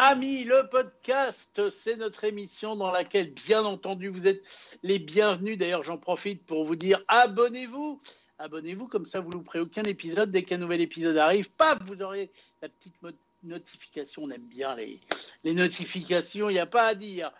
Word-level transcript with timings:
Amis, 0.00 0.44
le 0.44 0.68
podcast, 0.68 1.60
c'est 1.70 1.96
notre 1.96 2.22
émission 2.22 2.76
dans 2.76 2.92
laquelle, 2.92 3.34
bien 3.34 3.64
entendu, 3.64 4.06
vous 4.06 4.28
êtes 4.28 4.44
les 4.84 5.00
bienvenus. 5.00 5.58
D'ailleurs, 5.58 5.82
j'en 5.82 5.98
profite 5.98 6.46
pour 6.46 6.64
vous 6.64 6.76
dire 6.76 7.02
abonnez-vous. 7.08 8.00
Abonnez-vous, 8.38 8.86
comme 8.86 9.06
ça, 9.06 9.18
vous 9.18 9.30
ne 9.30 9.60
aucun 9.60 9.82
épisode. 9.82 10.30
Dès 10.30 10.44
qu'un 10.44 10.58
nouvel 10.58 10.82
épisode 10.82 11.16
arrive, 11.16 11.50
paf, 11.50 11.80
vous 11.84 12.00
aurez 12.00 12.30
la 12.62 12.68
petite 12.68 12.94
notification. 13.42 14.22
On 14.22 14.30
aime 14.30 14.46
bien 14.46 14.76
les, 14.76 15.00
les 15.42 15.54
notifications, 15.54 16.48
il 16.48 16.52
n'y 16.52 16.60
a 16.60 16.66
pas 16.66 16.86
à 16.86 16.94
dire. 16.94 17.32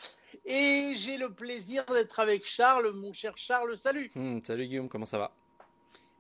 Et 0.45 0.95
j'ai 0.97 1.17
le 1.17 1.33
plaisir 1.33 1.85
d'être 1.85 2.19
avec 2.19 2.45
Charles, 2.45 2.91
mon 2.93 3.13
cher 3.13 3.35
Charles. 3.37 3.79
Salut. 3.79 4.11
Hmm, 4.17 4.41
salut 4.45 4.67
Guillaume, 4.67 4.89
comment 4.89 5.07
ça 5.07 5.19
va? 5.19 5.33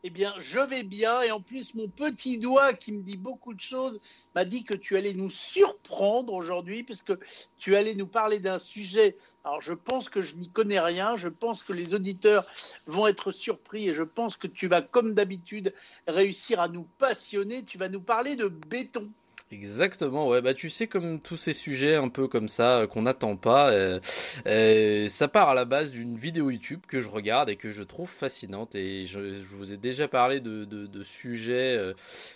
Eh 0.04 0.10
bien, 0.10 0.32
je 0.38 0.60
vais 0.60 0.84
bien. 0.84 1.22
Et 1.22 1.30
en 1.30 1.40
plus, 1.40 1.74
mon 1.74 1.88
petit 1.88 2.38
doigt 2.38 2.72
qui 2.72 2.92
me 2.92 3.02
dit 3.02 3.16
beaucoup 3.16 3.54
de 3.54 3.60
choses 3.60 4.00
m'a 4.34 4.44
dit 4.44 4.62
que 4.64 4.74
tu 4.74 4.96
allais 4.96 5.14
nous 5.14 5.30
surprendre 5.30 6.32
aujourd'hui, 6.32 6.82
puisque 6.82 7.12
tu 7.58 7.76
allais 7.76 7.94
nous 7.94 8.06
parler 8.06 8.38
d'un 8.38 8.58
sujet. 8.58 9.16
Alors, 9.44 9.60
je 9.60 9.72
pense 9.72 10.08
que 10.08 10.22
je 10.22 10.36
n'y 10.36 10.48
connais 10.48 10.80
rien. 10.80 11.16
Je 11.16 11.28
pense 11.28 11.62
que 11.62 11.72
les 11.72 11.94
auditeurs 11.94 12.46
vont 12.86 13.06
être 13.06 13.32
surpris 13.32 13.88
et 13.88 13.94
je 13.94 14.04
pense 14.04 14.36
que 14.36 14.46
tu 14.46 14.68
vas, 14.68 14.82
comme 14.82 15.14
d'habitude, 15.14 15.74
réussir 16.06 16.60
à 16.60 16.68
nous 16.68 16.86
passionner. 16.98 17.64
Tu 17.64 17.78
vas 17.78 17.88
nous 17.88 18.00
parler 18.00 18.36
de 18.36 18.48
béton. 18.48 19.10
Exactement, 19.50 20.28
ouais, 20.28 20.42
bah 20.42 20.52
tu 20.52 20.68
sais 20.68 20.88
comme 20.88 21.20
tous 21.20 21.38
ces 21.38 21.54
sujets 21.54 21.94
un 21.94 22.10
peu 22.10 22.28
comme 22.28 22.50
ça 22.50 22.80
euh, 22.80 22.86
qu'on 22.86 23.02
n'attend 23.02 23.34
pas, 23.36 23.70
euh, 23.70 23.98
euh, 24.46 25.08
ça 25.08 25.26
part 25.26 25.48
à 25.48 25.54
la 25.54 25.64
base 25.64 25.90
d'une 25.90 26.18
vidéo 26.18 26.50
YouTube 26.50 26.80
que 26.86 27.00
je 27.00 27.08
regarde 27.08 27.48
et 27.48 27.56
que 27.56 27.70
je 27.70 27.82
trouve 27.82 28.10
fascinante. 28.10 28.74
Et 28.74 29.06
je, 29.06 29.18
vous 29.18 29.72
ai 29.72 29.78
déjà 29.78 30.06
parlé 30.06 30.40
de, 30.40 30.66
de, 30.66 31.02
sujets 31.02 31.78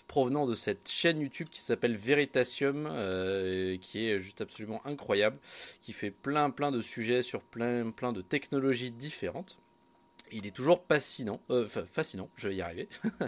provenant 0.08 0.46
de 0.46 0.54
cette 0.54 0.88
chaîne 0.88 1.20
YouTube 1.20 1.48
qui 1.50 1.60
s'appelle 1.60 1.96
Veritasium, 1.96 2.88
qui 3.82 4.08
est 4.08 4.18
juste 4.20 4.40
absolument 4.40 4.80
incroyable, 4.86 5.36
qui 5.82 5.92
fait 5.92 6.10
plein 6.10 6.48
plein 6.48 6.70
de 6.70 6.80
sujets 6.80 7.22
sur 7.22 7.42
plein 7.42 7.90
plein 7.90 8.12
de 8.12 8.22
technologies 8.22 8.90
différentes 8.90 9.58
il 10.32 10.46
est 10.46 10.50
toujours 10.50 10.84
fascinant, 10.88 11.40
euh, 11.50 11.68
fascinant, 11.92 12.28
je 12.36 12.48
vais 12.48 12.56
y 12.56 12.62
arriver. 12.62 12.88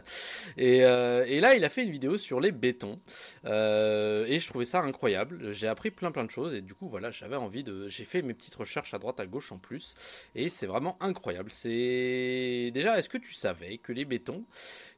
Euh, 0.58 1.24
et, 1.26 1.40
là, 1.40 1.56
il 1.56 1.64
a 1.64 1.68
fait 1.68 1.82
une 1.82 1.90
vidéo 1.90 2.18
sur 2.18 2.40
les 2.40 2.52
bétons, 2.52 3.00
euh, 3.44 4.24
et 4.26 4.38
je 4.38 4.48
trouvais 4.48 4.64
ça 4.64 4.80
incroyable. 4.80 5.52
J'ai 5.52 5.66
appris 5.66 5.90
plein 5.90 6.10
plein 6.10 6.24
de 6.24 6.30
choses, 6.30 6.54
et 6.54 6.60
du 6.60 6.74
coup, 6.74 6.88
voilà, 6.88 7.10
j'avais 7.10 7.36
envie 7.36 7.64
de, 7.64 7.88
j'ai 7.88 8.04
fait 8.04 8.22
mes 8.22 8.34
petites 8.34 8.54
recherches 8.54 8.94
à 8.94 8.98
droite 8.98 9.20
à 9.20 9.26
gauche 9.26 9.52
en 9.52 9.58
plus, 9.58 9.94
et 10.34 10.48
c'est 10.48 10.66
vraiment 10.66 10.96
incroyable. 11.00 11.50
C'est 11.50 12.70
déjà, 12.72 12.98
est-ce 12.98 13.08
que 13.08 13.18
tu 13.18 13.34
savais 13.34 13.78
que 13.78 13.92
les 13.92 14.04
bétons, 14.04 14.44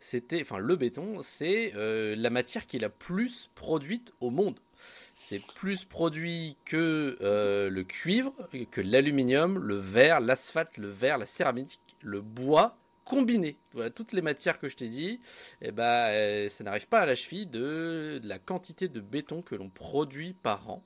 c'était, 0.00 0.40
enfin, 0.42 0.58
le 0.58 0.76
béton, 0.76 1.22
c'est 1.22 1.72
la 1.74 2.30
matière 2.30 2.66
qui 2.66 2.76
est 2.76 2.80
la 2.80 2.90
plus 2.90 3.50
produite 3.54 4.12
au 4.20 4.30
monde? 4.30 4.58
C'est 5.14 5.40
plus 5.54 5.84
produit 5.84 6.56
que 6.64 7.16
le 7.20 7.82
cuivre, 7.82 8.34
que 8.70 8.80
l'aluminium, 8.80 9.58
le 9.58 9.76
verre, 9.76 10.20
l'asphalte, 10.20 10.78
le 10.78 10.88
verre, 10.88 11.18
la 11.18 11.26
céramique, 11.26 11.80
le 12.06 12.20
bois 12.20 12.78
combiné. 13.04 13.56
Voilà, 13.72 13.90
toutes 13.90 14.12
les 14.12 14.20
matières 14.20 14.58
que 14.58 14.68
je 14.68 14.76
t'ai 14.76 14.88
dit, 14.88 15.20
eh 15.62 15.70
ben, 15.70 15.84
euh, 15.84 16.48
ça 16.48 16.64
n'arrive 16.64 16.88
pas 16.88 17.00
à 17.00 17.06
la 17.06 17.14
cheville 17.14 17.46
de, 17.46 18.20
la 18.24 18.38
quantité 18.38 18.88
de 18.88 19.00
béton 19.00 19.42
que 19.42 19.54
l'on 19.54 19.68
produit 19.68 20.34
par 20.42 20.68
an. 20.68 20.82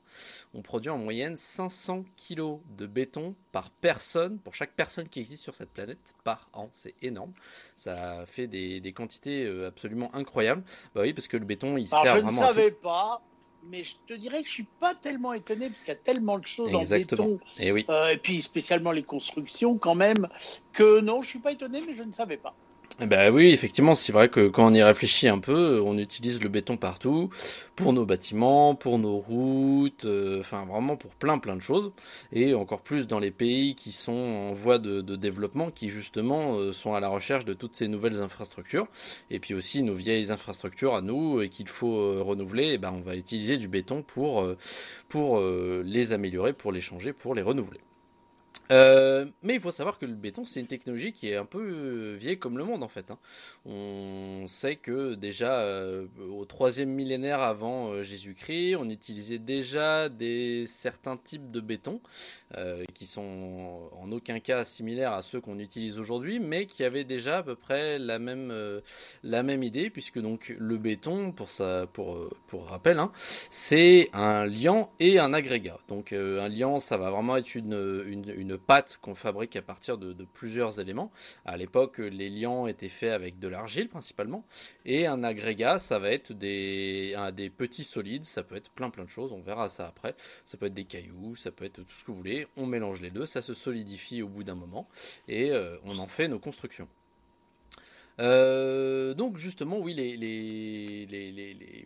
On 0.52 0.60
produit 0.60 0.91
en 0.91 0.98
moyenne 0.98 1.36
500 1.36 2.04
kg 2.16 2.58
de 2.76 2.86
béton 2.86 3.34
par 3.52 3.70
personne, 3.70 4.38
pour 4.38 4.54
chaque 4.54 4.72
personne 4.72 5.08
qui 5.08 5.20
existe 5.20 5.42
sur 5.42 5.54
cette 5.54 5.70
planète, 5.70 6.14
par 6.22 6.48
an. 6.52 6.68
C'est 6.72 6.94
énorme. 7.00 7.32
Ça 7.74 8.24
fait 8.26 8.46
des, 8.46 8.92
quantités 8.94 9.46
euh, 9.46 9.68
absolument 9.68 10.14
incroyables. 10.14 10.62
Bah 10.94 11.00
oui, 11.02 11.14
parce 11.14 11.26
que 11.26 11.38
le 11.38 11.46
béton, 11.46 11.78
il 11.78 11.88
sert 11.88 12.04
vraiment. 12.04 12.28
Je 12.28 12.34
ne 12.34 12.41
savais 12.41 12.70
pas 12.70 13.22
mais 13.69 13.84
je 13.84 13.94
te 14.06 14.14
dirais 14.14 14.42
que 14.42 14.48
je 14.48 14.55
suis 14.55 14.66
pas 14.80 14.94
tellement 14.94 15.33
étonné 15.33 15.69
parce 15.69 15.80
qu'il 15.80 15.89
y 15.89 15.97
a 15.97 16.00
tellement 16.00 16.39
de 16.39 16.47
choses 16.47 16.75
en 16.75 16.84
béton 16.84 17.39
et, 17.58 17.69
eh 17.69 17.72
oui. 17.72 17.86
Euh, 17.89 18.08
et 18.08 18.16
puis 18.16 18.41
spécialement 18.42 18.92
les 18.92 19.03
constructions 19.03 19.77
quand 19.77 19.94
même 19.94 20.28
que 20.72 21.00
non, 21.00 21.22
je 21.22 21.28
suis 21.28 21.39
pas 21.39 21.53
étonné, 21.53 21.81
mais 21.86 21.94
je 21.94 22.03
ne 22.03 22.12
savais 22.12 22.36
pas. 22.36 22.55
Ben 23.06 23.33
oui, 23.33 23.49
effectivement, 23.53 23.94
c'est 23.94 24.12
vrai 24.12 24.28
que 24.28 24.49
quand 24.49 24.66
on 24.71 24.75
y 24.75 24.83
réfléchit 24.83 25.27
un 25.27 25.38
peu, 25.38 25.81
on 25.83 25.97
utilise 25.97 26.43
le 26.43 26.50
béton 26.50 26.77
partout, 26.77 27.31
pour 27.75 27.94
nos 27.94 28.05
bâtiments, 28.05 28.75
pour 28.75 28.99
nos 28.99 29.16
routes, 29.16 30.05
euh, 30.05 30.41
enfin 30.41 30.66
vraiment 30.66 30.97
pour 30.99 31.12
plein 31.15 31.38
plein 31.38 31.56
de 31.56 31.62
choses, 31.62 31.93
et 32.31 32.53
encore 32.53 32.83
plus 32.83 33.06
dans 33.06 33.19
les 33.19 33.31
pays 33.31 33.75
qui 33.75 33.93
sont 33.93 34.12
en 34.12 34.53
voie 34.53 34.78
de, 34.78 35.00
développement, 35.16 35.71
qui 35.71 35.88
justement 35.88 36.56
euh, 36.59 36.75
sont 36.75 36.93
à 36.93 37.00
la 37.00 37.09
recherche 37.09 37.47
de 37.47 37.55
toutes 37.55 37.75
ces 37.75 37.88
nouvelles 37.88 38.21
infrastructures, 38.21 38.87
et 39.31 39.38
puis 39.38 39.55
aussi 39.55 39.82
nos 39.82 39.94
vieilles 39.94 40.31
infrastructures 40.31 40.94
à 40.94 41.00
nous 41.00 41.41
et 41.41 41.49
qu'il 41.49 41.69
faut 41.69 41.97
euh, 41.97 42.22
renouveler, 42.22 42.75
et 42.75 42.78
ben 42.78 42.93
on 42.94 43.00
va 43.00 43.17
utiliser 43.17 43.56
du 43.56 43.69
béton 43.69 44.03
pour 44.03 44.47
pour 45.09 45.41
les 45.41 46.12
améliorer, 46.12 46.53
pour 46.53 46.71
les 46.72 46.81
changer, 46.82 47.12
pour 47.15 47.34
les 47.34 47.43
renouveler. 47.43 47.81
Euh, 48.70 49.26
mais 49.42 49.54
il 49.54 49.60
faut 49.60 49.72
savoir 49.72 49.98
que 49.98 50.06
le 50.06 50.14
béton, 50.14 50.44
c'est 50.44 50.60
une 50.60 50.66
technologie 50.66 51.12
qui 51.12 51.28
est 51.28 51.36
un 51.36 51.44
peu 51.44 51.58
euh, 51.60 52.16
vieille 52.16 52.38
comme 52.38 52.56
le 52.56 52.64
monde 52.64 52.82
en 52.84 52.88
fait. 52.88 53.10
Hein. 53.10 53.19
On 53.64 54.44
sait 54.47 54.76
que 54.76 55.14
déjà 55.14 55.60
euh, 55.60 56.06
au 56.31 56.44
troisième 56.44 56.91
millénaire 56.91 57.41
avant 57.41 58.03
Jésus-Christ, 58.03 58.76
on 58.76 58.88
utilisait 58.88 59.38
déjà 59.38 60.08
des 60.08 60.66
certains 60.66 61.16
types 61.16 61.50
de 61.50 61.60
béton 61.60 62.00
qui 62.94 63.06
sont 63.06 63.91
en 63.92 64.10
aucun 64.10 64.41
cas 64.41 64.64
similaires 64.64 65.12
à 65.12 65.22
ceux 65.22 65.41
qu'on 65.41 65.60
utilise 65.60 65.98
aujourd'hui, 65.98 66.41
mais 66.41 66.66
qui 66.66 66.82
avaient 66.82 67.04
déjà 67.04 67.38
à 67.38 67.42
peu 67.44 67.54
près 67.54 67.97
la 68.00 68.19
même 68.19 68.52
la 69.22 69.44
même 69.44 69.62
idée, 69.62 69.88
puisque 69.88 70.19
donc 70.19 70.54
le 70.58 70.76
béton, 70.76 71.31
pour 71.31 71.50
ça, 71.50 71.87
pour 71.92 72.28
pour 72.48 72.66
rappel, 72.66 72.98
hein, 72.98 73.12
c'est 73.50 74.08
un 74.12 74.47
liant 74.47 74.91
et 74.98 75.20
un 75.20 75.32
agrégat. 75.32 75.78
Donc 75.88 76.12
un 76.12 76.48
liant, 76.48 76.81
ça 76.81 76.97
va 76.97 77.10
vraiment 77.10 77.37
être 77.37 77.54
une, 77.54 78.04
une, 78.06 78.34
une 78.37 78.58
pâte 78.60 78.98
qu'on 79.03 79.15
fabrique 79.15 79.56
à 79.56 79.62
partir 79.62 79.98
de, 79.98 80.25
plusieurs 80.25 80.81
éléments. 80.81 81.10
À 81.44 81.56
l'époque, 81.56 81.98
les 81.98 82.31
liants 82.31 82.66
étaient 82.66 82.88
faits 82.88 83.12
avec 83.12 83.38
de 83.38 83.48
l'argile 83.48 83.88
principalement. 83.88 84.44
Et 84.84 85.06
un 85.06 85.25
agrégat, 85.25 85.78
ça 85.78 85.98
va 85.98 86.10
être 86.10 86.32
des, 86.32 87.15
petits 87.56 87.84
solides, 87.84 88.25
ça 88.25 88.43
peut 88.43 88.56
être 88.56 88.70
plein 88.70 88.91
plein 88.91 89.04
de 89.04 89.10
choses, 89.10 89.32
on 89.32 89.41
verra 89.41 89.69
ça 89.69 89.87
après. 89.87 90.15
Ça 90.47 90.56
peut 90.56 90.66
être 90.66 90.75
des 90.75 90.84
cailloux, 90.84 91.37
ça 91.37 91.50
peut 91.50 91.65
être 91.65 91.82
tout 91.82 91.94
ce 91.94 92.04
que 92.04 92.10
vous 92.10 92.19
voulez. 92.19 92.47
On 92.56 92.66
mélange 92.66 93.00
les 93.00 93.10
deux, 93.10 93.26
ça 93.26 93.43
se 93.43 93.54
solidifie 93.54 94.22
au 94.22 94.28
bout 94.28 94.44
d'un 94.44 94.54
moment 94.54 94.88
et 95.28 95.50
euh, 95.50 95.76
on 95.84 95.99
en 95.99 96.06
fait 96.06 96.28
nos 96.28 96.38
constructions. 96.38 96.88
Euh, 98.20 99.14
donc 99.14 99.38
justement, 99.38 99.78
oui, 99.78 99.94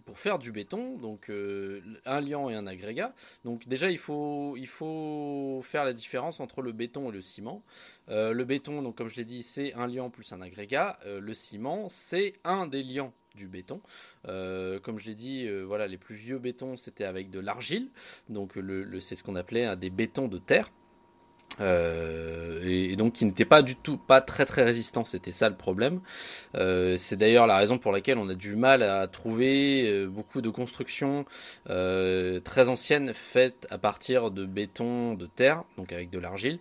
pour 0.05 0.19
faire 0.19 0.39
du 0.39 0.53
béton, 0.53 0.99
donc 0.99 1.31
euh, 1.31 1.81
un 2.05 2.21
liant 2.21 2.50
et 2.50 2.55
un 2.55 2.67
agrégat. 2.67 3.15
Donc 3.45 3.69
déjà, 3.69 3.91
il 3.91 3.99
faut, 3.99 4.56
faire 5.62 5.84
la 5.84 5.93
différence 5.93 6.41
entre 6.41 6.62
le 6.62 6.72
béton 6.72 7.11
et 7.11 7.12
le 7.12 7.21
ciment. 7.21 7.62
Euh, 8.09 8.33
le 8.33 8.45
béton, 8.45 8.83
donc 8.83 8.97
comme 8.97 9.09
je 9.09 9.17
l'ai 9.17 9.25
dit, 9.25 9.43
c'est 9.43 9.75
un 9.75 9.87
liant 9.87 10.11
plus 10.11 10.33
un 10.33 10.41
agrégat. 10.41 10.99
le 11.06 11.34
ciment, 11.34 11.89
c'est 11.89 12.34
un 12.45 12.66
des 12.66 12.83
liants 12.83 13.12
du 13.34 13.49
béton. 13.49 13.81
comme 14.25 14.99
je 14.99 15.06
l'ai 15.06 15.15
dit, 15.15 15.49
voilà, 15.62 15.87
les 15.87 15.99
plus 15.99 16.16
vieux 16.16 16.39
bétons, 16.39 16.77
c'était 16.77 17.05
avec 17.05 17.31
de 17.31 17.41
l'argile. 17.41 17.91
Donc 18.28 18.59
c'est 19.01 19.16
ce 19.16 19.22
qu'on 19.22 19.37
appelait 19.37 19.77
des 19.77 19.91
bétons 19.91 20.28
de 20.28 20.39
terre. 20.39 20.71
Euh, 21.60 22.60
et, 22.65 22.97
donc 22.97 23.15
qui 23.15 23.25
n'était 23.25 23.44
pas 23.44 23.62
du 23.62 23.76
tout 23.76 23.97
pas 23.97 24.20
très 24.20 24.44
très 24.44 24.65
résistant. 24.65 25.04
C'était 25.04 25.32
ça 25.32 25.48
le 25.48 25.56
problème. 25.56 26.00
Euh, 26.56 26.97
c'est 26.97 27.16
d'ailleurs 27.16 27.47
la 27.47 27.56
raison 27.56 27.78
pour 27.78 27.92
laquelle 27.92 28.19
on 28.19 28.28
a 28.28 28.34
du 28.34 28.56
mal 28.56 28.82
à 28.82 29.06
trouver 29.06 29.88
euh, 29.88 30.06
beaucoup 30.06 30.41
de 30.41 30.50
constructions 30.50 31.25
euh, 31.70 32.41
très 32.41 32.69
anciennes 32.69 33.12
faites 33.15 33.66
à 33.70 33.78
partir 33.78 34.31
de 34.31 34.44
béton 34.47 35.15
de 35.15 35.26
terre 35.26 35.65
donc 35.78 35.92
avec 35.92 36.10
de 36.10 36.19
l'argile. 36.19 36.59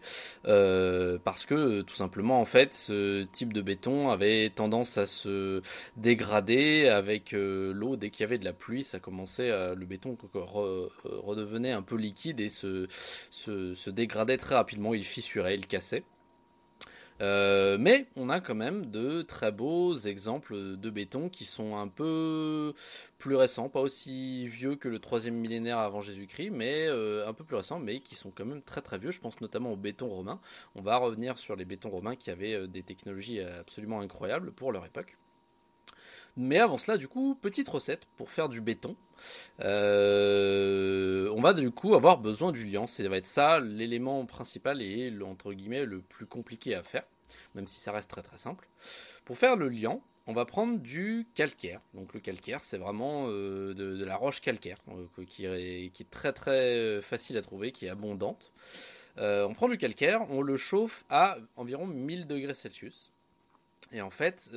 Euh, 0.48 1.18
parce 1.24 1.46
que 1.46 1.82
tout 1.82 1.96
simplement 1.96 2.40
en 2.40 2.46
fait 2.46 2.74
ce 2.74 3.24
type 3.24 3.54
de 3.54 3.62
béton 3.62 4.10
avait 4.10 4.50
tendance 4.50 4.98
à 4.98 5.06
se 5.06 5.62
dégrader. 5.98 6.88
Avec 6.94 7.34
l'eau 7.34 7.96
dès 7.96 8.10
qu'il 8.10 8.24
y 8.24 8.26
avait 8.26 8.38
de 8.38 8.46
la 8.46 8.54
pluie 8.54 8.84
ça 8.84 9.00
commençait 9.00 9.52
à, 9.52 9.74
le 9.74 9.86
béton 9.86 10.18
redevenait 11.04 11.72
un 11.72 11.82
peu 11.82 11.96
liquide 11.96 12.40
et 12.40 12.50
se, 12.50 12.88
se, 13.32 13.74
se 13.76 13.90
dégradait 13.90 14.38
très 14.38 14.56
rapidement 14.56 14.83
il 14.92 15.06
fissurait, 15.06 15.56
il 15.56 15.68
cassait. 15.68 16.04
Euh, 17.22 17.78
mais 17.80 18.08
on 18.16 18.30
a 18.30 18.40
quand 18.40 18.56
même 18.56 18.88
de 18.92 19.22
très 19.22 19.52
beaux 19.52 19.96
exemples 19.96 20.78
de 20.78 20.90
béton 20.90 21.30
qui 21.30 21.46
sont 21.46 21.78
un 21.78 21.88
peu 21.88 22.74
plus 23.18 23.36
récents, 23.36 23.70
pas 23.70 23.80
aussi 23.82 24.48
vieux 24.48 24.76
que 24.76 24.90
le 24.90 25.00
troisième 25.00 25.36
millénaire 25.36 25.78
avant 25.78 26.02
Jésus-Christ, 26.02 26.50
mais 26.52 26.88
euh, 26.88 27.28
un 27.28 27.34
peu 27.34 27.44
plus 27.44 27.56
récents, 27.56 27.80
mais 27.80 28.00
qui 28.00 28.16
sont 28.16 28.32
quand 28.32 28.46
même 28.46 28.62
très 28.62 28.82
très 28.82 28.98
vieux. 28.98 29.12
Je 29.12 29.20
pense 29.22 29.40
notamment 29.42 29.72
au 29.72 29.78
béton 29.78 30.10
romain. 30.10 30.40
On 30.76 30.82
va 30.82 30.98
revenir 30.98 31.38
sur 31.38 31.56
les 31.56 31.66
bétons 31.66 31.90
romains 31.90 32.16
qui 32.16 32.32
avaient 32.32 32.56
euh, 32.56 32.68
des 32.68 32.84
technologies 32.84 33.40
absolument 33.40 34.02
incroyables 34.02 34.52
pour 34.52 34.72
leur 34.72 34.86
époque. 34.86 35.18
Mais 36.36 36.60
avant 36.60 36.78
cela, 36.78 36.98
du 36.98 37.08
coup, 37.08 37.38
petite 37.40 37.70
recette 37.70 38.06
pour 38.18 38.32
faire 38.32 38.50
du 38.50 38.60
béton. 38.60 38.96
Euh, 39.62 41.30
on 41.36 41.42
va 41.42 41.54
du 41.54 41.70
coup 41.70 41.94
avoir 41.94 42.18
besoin 42.18 42.52
du 42.52 42.66
liant. 42.66 42.88
Ça 42.88 43.08
va 43.08 43.18
être 43.18 43.28
ça 43.28 43.60
l'élément 43.60 44.26
principal 44.26 44.82
et 44.82 45.14
entre 45.24 45.54
guillemets 45.54 45.86
le 45.86 46.02
plus 46.02 46.26
compliqué 46.26 46.74
à 46.74 46.82
faire, 46.82 47.04
même 47.54 47.68
si 47.68 47.80
ça 47.80 47.92
reste 47.92 48.10
très 48.10 48.24
très 48.24 48.38
simple. 48.38 48.68
Pour 49.26 49.38
faire 49.38 49.56
le 49.56 49.70
liant, 49.70 50.02
on 50.26 50.34
va 50.34 50.46
prendre 50.46 50.80
du 50.80 51.28
calcaire. 51.36 51.82
Donc 51.94 52.14
le 52.14 52.20
calcaire, 52.20 52.64
c'est 52.64 52.78
vraiment 52.78 53.28
de, 53.28 54.04
la 54.04 54.16
roche 54.16 54.42
calcaire, 54.42 54.80
qui, 55.28 55.46
est, 55.46 55.92
qui, 55.94 56.04
est, 56.04 56.10
très 56.10 56.34
très 56.34 57.02
facile 57.02 57.38
à 57.38 57.44
trouver, 57.44 57.72
qui 57.72 57.86
est 57.86 57.90
abondante. 57.90 58.52
on 59.18 59.54
prend 59.54 59.70
du 59.70 59.78
calcaire, 59.78 60.22
on 60.32 60.42
le 60.42 60.58
chauffe 60.58 61.06
à 61.10 61.38
environ 61.58 61.86
1000 61.86 62.26
degrés 62.26 62.56
Celsius. 62.56 63.13
Et 63.92 64.02
en 64.02 64.10
fait, 64.10 64.50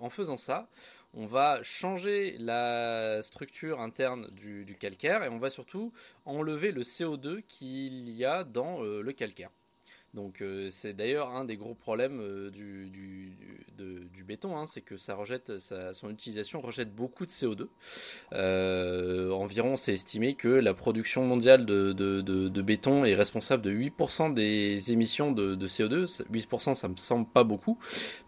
en 0.00 0.10
faisant 0.10 0.36
ça, 0.36 0.68
on 1.14 1.26
va 1.26 1.62
changer 1.62 2.36
la 2.38 3.22
structure 3.22 3.80
interne 3.80 4.28
du, 4.30 4.76
calcaire 4.78 5.22
et 5.22 5.28
on 5.28 5.38
va 5.38 5.50
surtout 5.50 5.92
enlever 6.24 6.72
le 6.72 6.82
CO2 6.82 7.42
qu'il 7.42 8.08
y 8.08 8.24
a 8.24 8.44
dans 8.44 8.82
euh, 8.82 9.02
le 9.02 9.12
calcaire. 9.12 9.50
Donc 10.14 10.42
euh, 10.42 10.68
c'est 10.70 10.92
d'ailleurs 10.92 11.30
un 11.34 11.46
des 11.46 11.56
gros 11.56 11.74
problèmes 11.74 12.20
euh, 12.20 12.50
du, 12.50 12.90
du, 12.90 14.24
béton, 14.24 14.56
hein, 14.56 14.66
c'est 14.66 14.82
que 14.82 14.96
ça 14.96 15.16
rejette, 15.16 15.52
son 15.58 16.10
utilisation 16.10 16.60
rejette 16.60 16.94
beaucoup 16.94 17.26
de 17.26 17.30
CO2. 17.30 17.66
Euh, 18.34 19.30
environ, 19.30 19.76
c'est 19.76 19.94
estimé 19.94 20.34
que 20.34 20.48
la 20.48 20.74
production 20.74 21.24
mondiale 21.24 21.66
de, 21.66 22.62
béton 22.62 23.04
est 23.04 23.16
responsable 23.16 23.62
de 23.62 23.72
8% 23.72 24.32
des 24.32 24.92
émissions 24.92 25.32
de, 25.32 25.66
CO2. 25.66 26.22
8%, 26.30 26.74
ça 26.74 26.88
me 26.88 26.96
semble 26.96 27.26
pas 27.26 27.42
beaucoup, 27.42 27.78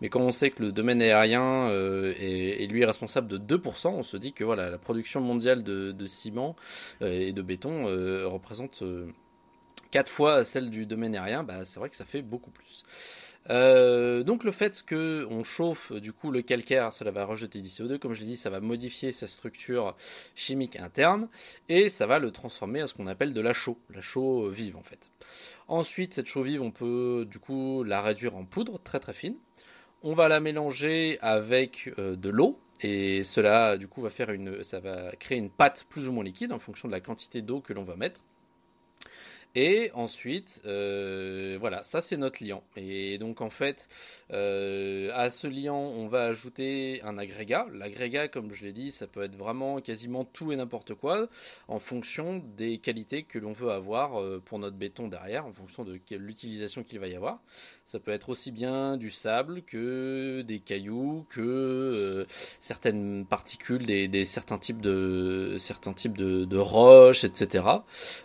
mais 0.01 0.09
quand 0.09 0.21
on 0.21 0.33
sait 0.33 0.51
que 0.51 0.63
le 0.63 0.73
domaine 0.73 1.01
aérien 1.01 1.69
est, 1.71 2.67
lui 2.67 2.85
responsable 2.85 3.29
de 3.29 3.57
2%, 3.57 3.89
on 3.89 4.03
se 4.03 4.17
dit 4.17 4.33
que 4.33 4.43
voilà, 4.43 4.71
la 4.71 4.79
production 4.79 5.21
mondiale 5.21 5.63
de, 5.63 6.07
ciment 6.07 6.57
et 7.01 7.33
de 7.33 7.43
béton 7.43 7.85
représente 8.29 8.83
4 9.94 10.08
fois 10.08 10.43
celle 10.43 10.70
du 10.70 10.87
domaine 10.87 11.14
aérien, 11.14 11.44
bah, 11.44 11.64
c'est 11.64 11.79
vrai 11.79 11.88
que 11.88 11.94
ça 11.94 12.05
fait 12.05 12.20
beaucoup 12.20 12.50
plus. 12.50 12.85
Euh, 13.49 14.25
donc 14.25 14.43
le 14.43 14.50
fait 14.50 14.82
que 14.85 15.25
on 15.31 15.44
chauffe 15.44 15.93
du 15.93 16.12
coup 16.12 16.32
le 16.32 16.43
calcaire, 16.43 16.93
cela 16.93 17.12
va 17.12 17.25
rejeter 17.25 17.61
du 17.61 17.69
CO2, 17.69 18.00
comme 18.00 18.12
je 18.12 18.19
l'ai 18.19 18.26
dit, 18.26 18.37
ça 18.37 18.50
va 18.50 18.58
modifier 18.58 19.12
sa 19.12 19.29
structure 19.29 19.94
chimique 20.35 20.75
interne 20.81 21.29
et 21.69 21.91
ça 21.91 22.08
va 22.08 22.19
le 22.19 22.32
transformer 22.32 22.82
en 22.82 22.88
ce 22.88 22.94
qu'on 22.94 23.06
appelle 23.06 23.32
de 23.32 23.41
la 23.41 23.52
chaux, 23.52 23.79
la 23.94 24.00
chaux 24.00 24.49
vive 24.49 24.76
en 24.76 24.82
fait. 24.82 24.99
Ensuite, 25.69 26.14
cette 26.14 26.26
chaux 26.26 26.43
vive, 26.43 26.61
on 26.61 26.73
peut 26.73 27.25
du 27.31 27.38
coup 27.38 27.85
la 27.85 28.02
réduire 28.02 28.35
en 28.35 28.44
poudre 28.44 28.81
très 28.82 28.99
très 28.99 29.14
fine. 29.14 29.37
On 30.02 30.14
va 30.14 30.26
la 30.26 30.40
mélanger 30.40 31.19
avec 31.20 31.93
euh, 32.00 32.17
de 32.17 32.31
l'eau 32.31 32.58
et 32.81 33.23
cela 33.23 33.76
du 33.76 33.87
coup 33.87 34.02
va 34.02 34.11
faire 34.11 34.31
une, 34.31 34.64
ça 34.64 34.81
va 34.81 35.14
créer 35.20 35.38
une 35.38 35.50
pâte 35.50 35.87
plus 35.88 36.08
ou 36.08 36.12
moins 36.12 36.25
liquide 36.25 36.50
en 36.50 36.58
fonction 36.58 36.88
de 36.88 36.93
la 36.93 37.00
quantité 37.00 37.43
d'eau 37.43 37.61
que 37.61 37.73
l'on 37.73 37.85
va 37.85 37.94
mettre. 37.94 38.23
Et 39.56 39.93
ensuite, 39.95 40.61
euh, 40.67 41.56
voilà, 41.61 41.85
ça 41.85 42.01
c'est 42.01 42.17
notre 42.17 42.43
liant. 42.45 42.65
Et 42.75 43.19
donc 43.19 43.41
en 43.41 43.51
fait, 43.51 43.89
euh, 44.33 45.11
à 45.15 45.31
ce 45.31 45.47
liant, 45.47 45.77
on 45.79 46.09
va 46.09 46.25
ajouter 46.25 47.01
un 47.05 47.19
agrégat. 47.19 47.67
L'agrégat, 47.73 48.27
comme 48.27 48.53
je 48.53 48.65
l'ai 48.65 48.73
dit, 48.73 48.91
ça 48.91 49.06
peut 49.06 49.23
être 49.23 49.37
vraiment 49.37 49.81
quasiment 49.81 50.25
tout 50.25 50.51
et 50.51 50.56
n'importe 50.56 50.95
quoi 50.95 51.29
en 51.69 51.79
fonction 51.79 52.43
des 52.56 52.79
qualités 52.79 53.23
que 53.23 53.39
l'on 53.39 53.53
veut 53.53 53.71
avoir 53.71 54.21
euh, 54.21 54.43
pour 54.45 54.59
notre 54.59 54.77
béton 54.77 55.06
derrière, 55.06 55.47
en 55.47 55.53
fonction 55.53 55.85
de 55.85 56.00
l'utilisation 56.11 56.83
qu'il 56.83 56.99
va 56.99 57.07
y 57.07 57.15
avoir. 57.15 57.41
Ça 57.87 58.00
peut 58.00 58.12
être 58.12 58.31
aussi 58.31 58.50
bien 58.50 58.97
du 58.97 59.11
sable 59.11 59.62
que 59.62 60.43
des 60.43 60.59
cailloux, 60.59 61.27
que 61.31 62.27
certaines 62.59 63.25
particules, 63.27 63.87
des, 63.87 64.25
certains 64.25 64.59
types 64.59 64.81
de 64.81 65.57
certains 65.61 65.93
types 65.93 66.17
de, 66.17 66.45
de 66.45 66.57
roches, 66.57 67.25
etc. 67.25 67.65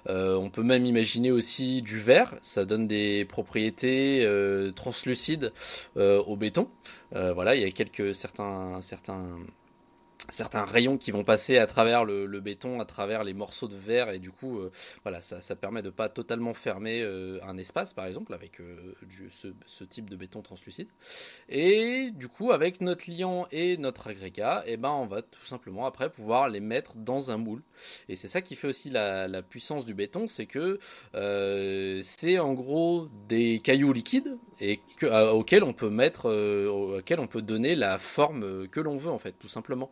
on 0.08 0.50
peut 0.50 0.64
même 0.64 0.86
imaginer 0.86 1.19
aussi 1.28 1.82
du 1.82 2.00
verre, 2.00 2.36
ça 2.42 2.66
donne 2.66 2.88
des 2.88 3.26
propriétés 3.26 4.22
euh, 4.24 4.72
translucides 4.72 5.52
euh, 5.98 6.24
au 6.24 6.36
béton. 6.36 6.70
Euh, 7.16 7.34
voilà, 7.34 7.56
il 7.56 7.62
y 7.62 7.66
a 7.66 7.72
quelques 7.72 8.16
certains 8.16 8.82
certains 8.82 9.26
certains 10.30 10.66
rayons 10.66 10.98
qui 10.98 11.12
vont 11.12 11.24
passer 11.24 11.58
à 11.58 11.68
travers 11.68 12.06
le, 12.06 12.40
béton, 12.40 12.80
à 12.80 12.86
travers 12.86 13.24
les 13.24 13.34
morceaux 13.34 13.68
de 13.68 13.76
verre, 13.76 14.10
et 14.10 14.20
du 14.20 14.32
coup, 14.32 14.60
euh, 14.60 14.72
voilà, 15.04 15.22
ça, 15.22 15.56
permet 15.56 15.82
de 15.82 15.90
pas 15.90 16.10
totalement 16.10 16.54
fermer 16.54 17.02
euh, 17.02 17.40
un 17.44 17.58
espace, 17.58 17.94
par 17.94 18.06
exemple, 18.06 18.34
avec 18.34 18.60
euh, 18.60 18.94
ce, 19.66 19.84
type 19.84 20.10
de 20.10 20.16
béton 20.16 20.42
translucide. 20.42 20.88
Et 21.48 22.12
du 22.12 22.28
coup, 22.28 22.52
avec 22.52 22.82
notre 22.82 23.10
liant 23.10 23.48
et 23.52 23.78
notre 23.78 24.08
agrégat, 24.08 24.64
eh 24.68 24.78
ben, 24.78 24.92
on 24.92 25.06
va 25.06 25.22
tout 25.22 25.46
simplement 25.46 25.86
après 25.86 26.10
pouvoir 26.10 26.50
les 26.50 26.60
mettre 26.60 26.96
dans 26.96 27.32
un 27.32 27.38
moule. 27.38 27.64
Et 28.08 28.16
c'est 28.16 28.28
ça 28.28 28.42
qui 28.42 28.56
fait 28.56 28.68
aussi 28.68 28.90
la 28.90 29.42
puissance 29.42 29.86
du 29.86 29.94
béton, 29.94 30.28
c'est 30.28 30.46
que 30.46 30.80
c'est 32.04 32.40
en 32.40 32.54
gros 32.54 33.08
des 33.28 33.60
cailloux 33.60 33.94
liquides 33.94 34.38
et 34.62 34.80
que, 34.98 35.32
auxquels 35.32 35.64
on 35.64 35.74
peut 35.74 35.90
mettre, 35.90 36.30
auxquels 36.68 37.20
on 37.20 37.28
peut 37.28 37.42
donner 37.42 37.76
la 37.76 37.98
forme 37.98 38.68
que 38.68 38.80
l'on 38.80 38.98
veut 38.98 39.10
en 39.10 39.20
fait, 39.20 39.34
tout 39.34 39.48
simplement. 39.48 39.92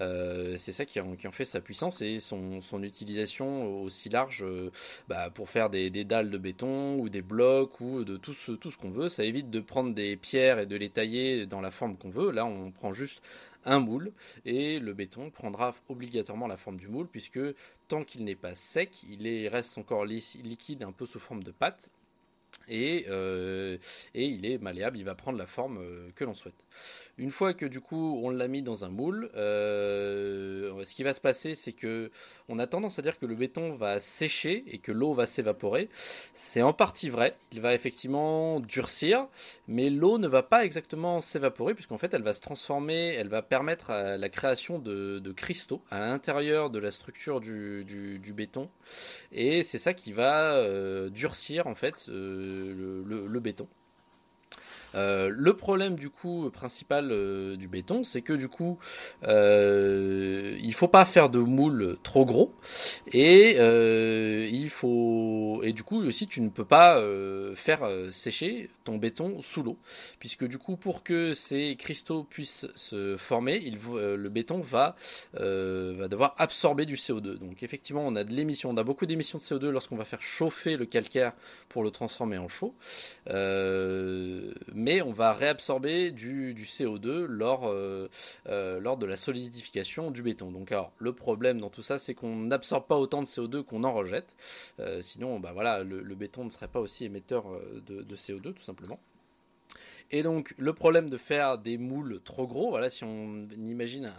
Euh, 0.00 0.56
c'est 0.58 0.72
ça 0.72 0.84
qui 0.84 1.00
en, 1.00 1.16
fait 1.32 1.44
sa 1.44 1.60
puissance 1.60 2.02
et 2.02 2.20
son, 2.20 2.60
utilisation 2.82 3.82
aussi 3.82 4.08
large 4.08 4.42
euh, 4.42 4.70
bah, 5.08 5.30
pour 5.30 5.48
faire 5.48 5.70
des, 5.70 5.90
dalles 6.04 6.30
de 6.30 6.38
béton 6.38 6.98
ou 6.98 7.08
des 7.08 7.22
blocs 7.22 7.80
ou 7.80 8.04
de 8.04 8.16
tout 8.16 8.34
ce 8.34 8.76
qu'on 8.78 8.90
veut. 8.90 9.08
Ça 9.08 9.24
évite 9.24 9.50
de 9.50 9.60
prendre 9.60 9.94
des 9.94 10.16
pierres 10.16 10.58
et 10.58 10.66
de 10.66 10.76
les 10.76 10.90
tailler 10.90 11.46
dans 11.46 11.60
la 11.60 11.70
forme 11.70 11.96
qu'on 11.96 12.10
veut. 12.10 12.30
Là, 12.30 12.46
on 12.46 12.70
prend 12.70 12.92
juste 12.92 13.22
un 13.64 13.80
moule 13.80 14.12
et 14.44 14.78
le 14.78 14.94
béton 14.94 15.30
prendra 15.30 15.74
obligatoirement 15.88 16.46
la 16.46 16.56
forme 16.56 16.76
du 16.76 16.88
moule 16.88 17.08
puisque 17.08 17.40
tant 17.88 18.04
qu'il 18.04 18.24
n'est 18.24 18.36
pas 18.36 18.54
sec, 18.54 19.02
il 19.08 19.48
reste 19.48 19.76
encore 19.78 20.04
liquide 20.04 20.82
un 20.82 20.92
peu 20.92 21.06
sous 21.06 21.18
forme 21.18 21.42
de 21.42 21.50
pâte 21.50 21.90
et, 22.68 23.06
euh, 23.08 23.78
et, 24.14 24.26
il 24.26 24.44
est 24.44 24.58
malléable, 24.58 24.98
il 24.98 25.04
va 25.04 25.14
prendre 25.14 25.38
la 25.38 25.46
forme 25.46 25.80
que 26.14 26.24
l'on 26.24 26.34
souhaite. 26.34 26.54
Une 27.18 27.30
fois 27.30 27.54
que 27.54 27.64
du 27.64 27.80
coup 27.80 28.20
on 28.22 28.28
l'a 28.28 28.46
mis 28.46 28.62
dans 28.62 28.84
un 28.84 28.90
moule, 28.90 29.30
euh, 29.36 30.84
ce 30.84 30.94
qui 30.94 31.02
va 31.02 31.14
se 31.14 31.20
passer, 31.20 31.54
c'est 31.54 31.72
que 31.72 32.10
on 32.48 32.58
a 32.58 32.66
tendance 32.66 32.98
à 32.98 33.02
dire 33.02 33.18
que 33.18 33.24
le 33.24 33.34
béton 33.34 33.74
va 33.74 34.00
sécher 34.00 34.64
et 34.66 34.78
que 34.78 34.92
l'eau 34.92 35.14
va 35.14 35.24
s'évaporer. 35.24 35.88
C'est 36.34 36.60
en 36.60 36.74
partie 36.74 37.08
vrai. 37.08 37.34
Il 37.52 37.60
va 37.60 37.74
effectivement 37.74 38.60
durcir, 38.60 39.28
mais 39.66 39.88
l'eau 39.88 40.18
ne 40.18 40.28
va 40.28 40.42
pas 40.42 40.64
exactement 40.64 41.22
s'évaporer 41.22 41.74
puisqu'en 41.74 41.96
fait 41.98 42.12
elle 42.12 42.22
va 42.22 42.34
se 42.34 42.42
transformer, 42.42 43.14
elle 43.14 43.28
va 43.28 43.40
permettre 43.40 43.92
la 43.92 44.28
création 44.28 44.78
de, 44.78 45.32
cristaux 45.36 45.82
à 45.90 46.00
l'intérieur 46.00 46.70
de 46.70 46.78
la 46.78 46.90
structure 46.90 47.40
du, 47.40 48.32
béton, 48.34 48.68
et 49.32 49.62
c'est 49.62 49.78
ça 49.78 49.94
qui 49.94 50.12
va 50.12 50.52
euh, 50.54 51.08
durcir 51.08 51.66
en 51.66 51.74
fait 51.74 52.06
le 52.46 53.40
béton. 53.40 53.68
Euh, 54.96 55.30
le 55.32 55.54
problème 55.54 55.96
du 55.96 56.10
coup 56.10 56.50
principal 56.50 57.10
euh, 57.10 57.56
du 57.56 57.68
béton, 57.68 58.02
c'est 58.02 58.22
que 58.22 58.32
du 58.32 58.48
coup, 58.48 58.78
euh, 59.24 60.56
il 60.62 60.72
faut 60.74 60.88
pas 60.88 61.04
faire 61.04 61.28
de 61.28 61.38
moule 61.38 61.96
trop 62.02 62.24
gros 62.24 62.54
et 63.12 63.56
il 64.48 64.70
faut 64.70 65.60
et 65.62 65.72
du 65.72 65.82
coup 65.82 66.02
aussi 66.02 66.26
tu 66.26 66.40
ne 66.40 66.48
peux 66.48 66.64
pas 66.64 67.02
faire 67.54 67.88
sécher 68.10 68.70
ton 68.84 68.96
béton 68.96 69.42
sous 69.42 69.62
l'eau 69.62 69.78
puisque 70.18 70.46
du 70.46 70.58
coup 70.58 70.76
pour 70.76 71.02
que 71.02 71.34
ces 71.34 71.76
cristaux 71.76 72.24
puissent 72.24 72.66
se 72.74 73.16
former, 73.16 73.60
le 73.60 74.28
béton 74.28 74.60
va 74.60 74.96
devoir 75.34 76.34
absorber 76.38 76.86
du 76.86 76.96
CO2. 76.96 77.38
Donc 77.38 77.62
effectivement, 77.62 78.06
on 78.06 78.16
a 78.16 78.24
de 78.24 78.32
l'émission, 78.32 78.70
on 78.70 78.76
a 78.76 78.84
beaucoup 78.84 79.06
d'émissions 79.06 79.38
de 79.38 79.42
CO2 79.42 79.68
lorsqu'on 79.68 79.96
va 79.96 80.04
faire 80.04 80.22
chauffer 80.22 80.76
le 80.76 80.86
calcaire 80.86 81.32
pour 81.68 81.82
le 81.82 81.90
transformer 81.90 82.38
en 82.38 82.48
mais 84.74 84.85
on 85.02 85.12
va 85.12 85.32
réabsorber 85.32 86.10
du, 86.10 86.54
CO2 86.54 87.24
lors, 87.24 87.66
euh, 87.66 88.08
euh, 88.48 88.80
lors 88.80 88.96
de 88.96 89.06
la 89.06 89.16
solidification 89.16 90.10
du 90.10 90.22
béton. 90.22 90.50
Donc 90.50 90.72
alors, 90.72 90.92
le 90.98 91.12
problème 91.12 91.60
dans 91.60 91.70
tout 91.70 91.82
ça, 91.82 91.98
c'est 91.98 92.14
qu'on 92.14 92.36
n'absorbe 92.36 92.86
pas 92.86 92.96
autant 92.96 93.22
de 93.22 93.26
CO2 93.26 93.62
qu'on 93.64 93.84
en 93.84 93.92
rejette. 93.92 94.36
Euh, 94.80 95.00
sinon, 95.02 95.40
bah 95.40 95.52
le, 95.82 96.14
béton 96.14 96.44
ne 96.44 96.50
serait 96.50 96.68
pas 96.68 96.80
aussi 96.80 97.04
émetteur 97.04 97.44
de 97.86 98.16
CO2 98.16 98.52
tout 98.52 98.62
simplement. 98.62 98.98
Et 100.10 100.22
donc, 100.22 100.54
le 100.56 100.72
problème 100.72 101.10
de 101.10 101.16
faire 101.16 101.58
des 101.58 101.78
moules 101.78 102.20
trop 102.22 102.46
gros, 102.46 102.70
voilà, 102.70 102.90
si 102.90 103.02
on 103.02 103.48
imagine 103.56 104.12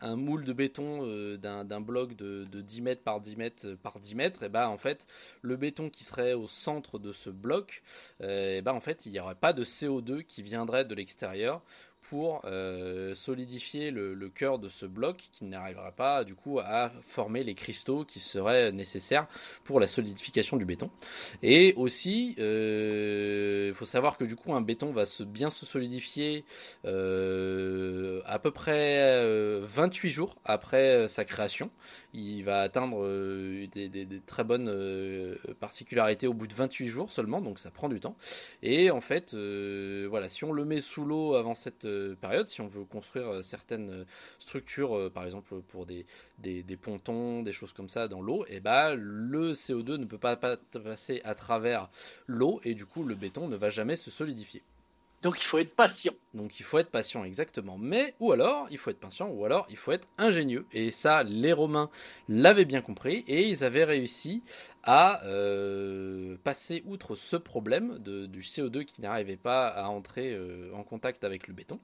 un, 0.00 0.16
moule 0.16 0.44
de 0.44 0.52
béton 0.52 1.00
euh, 1.02 1.36
d'un 1.38 1.80
bloc 1.80 2.14
de, 2.14 2.44
10 2.44 2.82
mètres 2.82 3.02
par 3.02 3.20
10 3.20 3.36
mètres 3.36 3.74
par 3.82 3.98
10 3.98 4.14
mètres, 4.14 4.42
et 4.42 4.48
bah, 4.50 4.68
en 4.68 4.76
fait, 4.76 5.06
le 5.40 5.56
béton 5.56 5.88
qui 5.88 6.04
serait 6.04 6.34
au 6.34 6.46
centre 6.46 6.98
de 6.98 7.12
ce 7.12 7.30
bloc, 7.30 7.82
euh, 8.20 8.58
et 8.58 8.62
bah, 8.62 8.74
en 8.74 8.80
fait, 8.80 9.06
il 9.06 9.12
n'y 9.12 9.20
aurait 9.20 9.34
pas 9.34 9.54
de 9.54 9.64
CO2 9.64 10.22
qui 10.22 10.42
viendrait 10.42 10.84
de 10.84 10.94
l'extérieur 10.94 11.62
pour 12.10 12.42
euh, 12.44 13.14
solidifier 13.14 13.90
le, 13.90 14.28
cœur 14.28 14.58
de 14.58 14.68
ce 14.68 14.86
bloc 14.86 15.28
qui 15.32 15.44
n'arrivera 15.44 15.92
pas 15.92 16.24
du 16.24 16.34
coup 16.34 16.58
à 16.58 16.90
former 17.06 17.42
les 17.42 17.54
cristaux 17.54 18.04
qui 18.04 18.18
seraient 18.18 18.72
nécessaires 18.72 19.26
pour 19.64 19.80
la 19.80 19.86
solidification 19.86 20.56
du 20.56 20.64
béton. 20.64 20.90
Et 21.42 21.74
aussi, 21.76 22.34
il 22.36 22.42
euh, 22.42 23.74
faut 23.74 23.84
savoir 23.84 24.16
que 24.16 24.24
du 24.24 24.36
coup 24.36 24.52
un 24.54 24.60
béton 24.60 24.92
va 24.92 25.06
se, 25.06 25.22
bien 25.22 25.50
se 25.50 25.64
solidifier 25.64 26.44
euh, 26.84 28.20
à 28.26 28.38
peu 28.38 28.50
près 28.50 29.62
28 29.62 30.10
jours 30.10 30.36
après 30.44 31.08
sa 31.08 31.24
création 31.24 31.70
il 32.14 32.44
va 32.44 32.60
atteindre 32.60 33.06
des, 33.74 34.08
très 34.26 34.42
bonnes 34.42 34.72
particularités 35.60 36.26
au 36.26 36.32
bout 36.32 36.46
de 36.46 36.54
28 36.54 36.88
jours 36.88 37.12
seulement, 37.12 37.42
donc 37.42 37.58
ça 37.58 37.70
prend 37.70 37.90
du 37.90 38.00
temps. 38.00 38.16
Et 38.62 38.90
en 38.90 39.02
fait, 39.02 39.34
voilà, 39.34 40.30
si 40.30 40.44
on 40.44 40.52
le 40.52 40.64
met 40.64 40.80
sous 40.80 41.04
l'eau 41.04 41.34
avant 41.34 41.54
cette 41.54 41.84
période, 42.20 42.48
si 42.48 42.60
on 42.60 42.66
veut 42.66 42.84
construire 42.84 43.42
certaines 43.42 44.04
structures, 44.38 45.10
par 45.12 45.24
exemple 45.24 45.60
pour 45.68 45.86
des, 45.86 46.06
pontons, 46.80 47.42
des 47.42 47.52
choses 47.52 47.72
comme 47.72 47.88
ça 47.88 48.08
dans 48.08 48.20
l'eau, 48.20 48.44
et 48.46 48.56
eh 48.56 48.60
ben 48.60 48.94
le 48.94 49.52
CO2 49.52 49.96
ne 49.96 50.04
peut 50.04 50.18
pas 50.18 50.36
passer 50.36 51.20
à 51.24 51.34
travers 51.34 51.88
l'eau 52.26 52.60
et 52.64 52.74
du 52.74 52.86
coup 52.86 53.04
le 53.04 53.14
béton 53.14 53.48
ne 53.48 53.56
va 53.56 53.70
jamais 53.70 53.96
se 53.96 54.10
solidifier. 54.10 54.62
Donc 55.22 55.40
il 55.40 55.44
faut 55.44 55.58
être 55.58 55.74
patient. 55.74 56.12
Donc 56.34 56.60
il 56.60 56.62
faut 56.62 56.78
être 56.78 56.90
patient 56.90 57.24
exactement. 57.24 57.78
Mais 57.78 58.14
ou 58.20 58.32
alors 58.32 58.66
il 58.70 58.78
faut 58.78 58.90
être 58.90 59.00
patient 59.00 59.28
ou 59.28 59.44
alors 59.44 59.66
il 59.70 59.76
faut 59.76 59.92
être 59.92 60.06
ingénieux. 60.18 60.66
Et 60.72 60.90
ça 60.90 61.22
les 61.22 61.52
Romains 61.52 61.90
l'avaient 62.28 62.64
bien 62.64 62.82
compris 62.82 63.24
et 63.26 63.48
ils 63.48 63.64
avaient 63.64 63.84
réussi 63.84 64.42
à 64.82 65.24
euh, 65.24 66.36
passer 66.44 66.82
outre 66.86 67.16
ce 67.16 67.36
problème 67.36 67.98
du 67.98 68.40
CO2 68.40 68.84
qui 68.84 69.00
n'arrivait 69.00 69.36
pas 69.36 69.68
à 69.68 69.88
entrer 69.88 70.32
euh, 70.32 70.70
en 70.74 70.84
contact 70.84 71.24
avec 71.24 71.48
le 71.48 71.54
béton. 71.54 71.80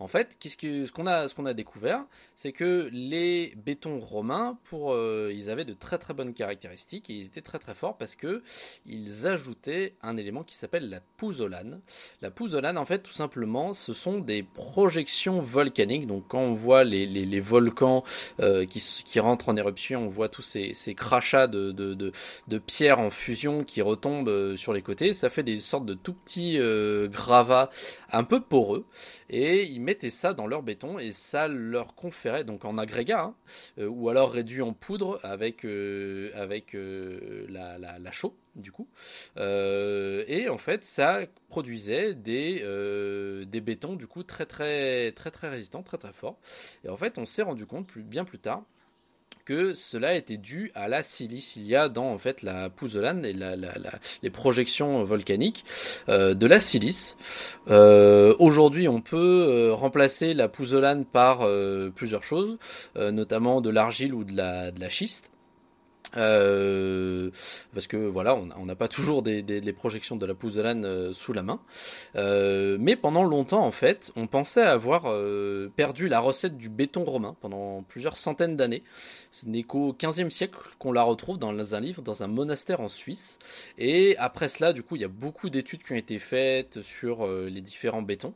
En 0.00 0.06
fait, 0.06 0.36
ce 0.40 0.92
qu'on 0.92 1.06
a, 1.46 1.54
découvert, 1.54 2.04
c'est 2.36 2.52
que 2.52 2.88
les 2.92 3.54
bétons 3.56 3.98
romains, 3.98 4.56
euh, 4.72 5.32
ils 5.34 5.50
avaient 5.50 5.64
de 5.64 5.72
très 5.72 5.98
très 5.98 6.14
bonnes 6.14 6.34
caractéristiques 6.34 7.10
et 7.10 7.14
ils 7.14 7.26
étaient 7.26 7.40
très 7.40 7.58
très 7.58 7.74
forts 7.74 7.96
parce 7.96 8.14
que 8.14 8.44
ils 8.86 9.26
ajoutaient 9.26 9.94
un 10.02 10.16
élément 10.16 10.44
qui 10.44 10.54
s'appelle 10.54 10.88
la 10.88 11.00
pouzzolane. 11.16 11.80
La 12.22 12.30
pouzzolane, 12.30 12.78
en 12.78 12.84
fait, 12.84 13.00
tout 13.00 13.12
simplement, 13.12 13.74
ce 13.74 13.92
sont 13.92 14.20
des 14.20 14.44
projections 14.44 15.40
volcaniques. 15.40 16.06
Donc, 16.06 16.28
quand 16.28 16.38
on 16.38 16.54
voit 16.54 16.84
les, 16.84 17.40
volcans 17.40 18.04
euh, 18.40 18.66
qui, 18.66 19.18
rentrent 19.18 19.48
en 19.48 19.56
éruption, 19.56 20.04
on 20.04 20.08
voit 20.08 20.28
tous 20.28 20.42
ces, 20.42 20.74
crachats 20.94 21.48
de, 21.48 21.72
de, 21.72 22.58
pierres 22.58 23.00
en 23.00 23.10
fusion 23.10 23.64
qui 23.64 23.82
retombent 23.82 24.28
euh, 24.28 24.56
sur 24.56 24.72
les 24.72 24.82
côtés. 24.82 25.12
Ça 25.12 25.28
fait 25.28 25.42
des 25.42 25.58
sortes 25.58 25.86
de 25.86 25.94
tout 25.94 26.12
petits 26.12 26.58
gravats 27.10 27.70
un 28.12 28.22
peu 28.22 28.40
poreux 28.40 28.86
et 29.30 29.64
ils 29.64 29.87
mettaient 29.88 30.10
ça 30.10 30.34
dans 30.34 30.46
leur 30.46 30.62
béton 30.62 30.98
et 30.98 31.12
ça 31.12 31.48
leur 31.48 31.94
conférait 31.94 32.44
donc 32.44 32.66
en 32.66 32.76
agrégat 32.76 33.22
hein, 33.22 33.34
euh, 33.78 33.86
ou 33.86 34.10
alors 34.10 34.30
réduit 34.30 34.60
en 34.60 34.74
poudre 34.74 35.18
avec 35.22 35.64
euh, 35.64 36.30
avec 36.34 36.74
euh, 36.74 37.46
la, 37.48 38.12
chaux 38.12 38.36
du 38.54 38.70
coup. 38.70 38.88
Et 39.36 40.48
en 40.50 40.58
fait 40.58 40.84
ça 40.84 41.20
produisait 41.48 42.14
des 42.14 42.60
des 43.46 43.60
bétons 43.60 43.96
du 43.96 44.06
coup 44.06 44.22
très 44.24 44.44
très 44.44 45.12
très 45.12 45.30
très 45.30 45.48
résistants 45.48 45.82
très 45.82 45.98
très 45.98 46.12
forts. 46.12 46.38
Et 46.84 46.88
en 46.90 46.96
fait 46.96 47.16
on 47.16 47.24
s'est 47.24 47.42
rendu 47.42 47.64
compte 47.64 47.96
bien 47.96 48.24
plus 48.24 48.38
tard 48.38 48.64
que 49.48 49.72
cela 49.72 50.14
était 50.14 50.36
dû 50.36 50.70
à 50.74 50.88
la 50.88 51.02
silice. 51.02 51.56
Il 51.56 51.66
y 51.66 51.74
a 51.74 51.88
dans 51.88 52.12
en 52.12 52.18
fait 52.18 52.42
la 52.42 52.68
pouzzolane 52.68 53.24
et 53.24 53.32
la, 53.32 53.56
les 54.22 54.28
projections 54.28 55.02
volcaniques 55.04 55.64
euh, 56.10 56.34
de 56.34 56.46
la 56.46 56.60
silice. 56.60 57.16
Euh, 57.70 58.34
aujourd'hui, 58.40 58.88
on 58.88 59.00
peut 59.00 59.46
euh, 59.48 59.72
remplacer 59.72 60.34
la 60.34 60.48
pouzzolane 60.48 61.06
par 61.06 61.48
plusieurs 61.94 62.24
choses, 62.24 62.58
notamment 62.96 63.62
de 63.62 63.70
l'argile 63.70 64.12
ou 64.12 64.22
de 64.22 64.36
la, 64.36 64.70
de 64.70 64.80
la 64.80 64.90
schiste. 64.90 65.30
Parce 67.78 67.86
que 67.86 67.96
voilà, 67.96 68.34
on 68.34 68.66
n'a 68.66 68.74
pas 68.74 68.88
toujours 68.88 69.22
des, 69.22 69.72
projections 69.72 70.16
de 70.16 70.26
la 70.26 70.34
pouzzolane 70.34 70.84
euh, 70.84 71.12
sous 71.12 71.32
la 71.32 71.44
main. 71.44 71.60
Euh, 72.16 72.76
mais 72.80 72.96
pendant 72.96 73.22
longtemps, 73.22 73.64
en 73.64 73.70
fait, 73.70 74.10
on 74.16 74.26
pensait 74.26 74.62
avoir 74.62 75.04
perdu 75.76 76.08
la 76.08 76.18
recette 76.18 76.58
du 76.58 76.68
béton 76.68 77.04
romain 77.04 77.36
pendant 77.40 77.84
plusieurs 77.84 78.16
centaines 78.16 78.56
d'années. 78.56 78.82
Ce 79.30 79.46
n'est 79.46 79.62
qu'au 79.62 79.92
15e 79.92 80.30
siècle 80.30 80.58
qu'on 80.80 80.90
la 80.90 81.04
retrouve 81.04 81.38
dans 81.38 81.74
un 81.76 81.80
livre, 81.80 82.02
dans 82.02 82.24
un 82.24 82.26
monastère 82.26 82.80
en 82.80 82.88
Suisse. 82.88 83.38
Et 83.76 84.16
après 84.16 84.48
cela, 84.48 84.72
du 84.72 84.82
coup, 84.82 84.96
il 84.96 85.02
y 85.02 85.04
a 85.04 85.08
beaucoup 85.08 85.48
d'études 85.48 85.84
qui 85.84 85.92
ont 85.92 85.96
été 85.96 86.18
faites 86.18 86.82
sur 86.82 87.28
les 87.28 87.60
différents 87.60 88.02
bétons. 88.02 88.34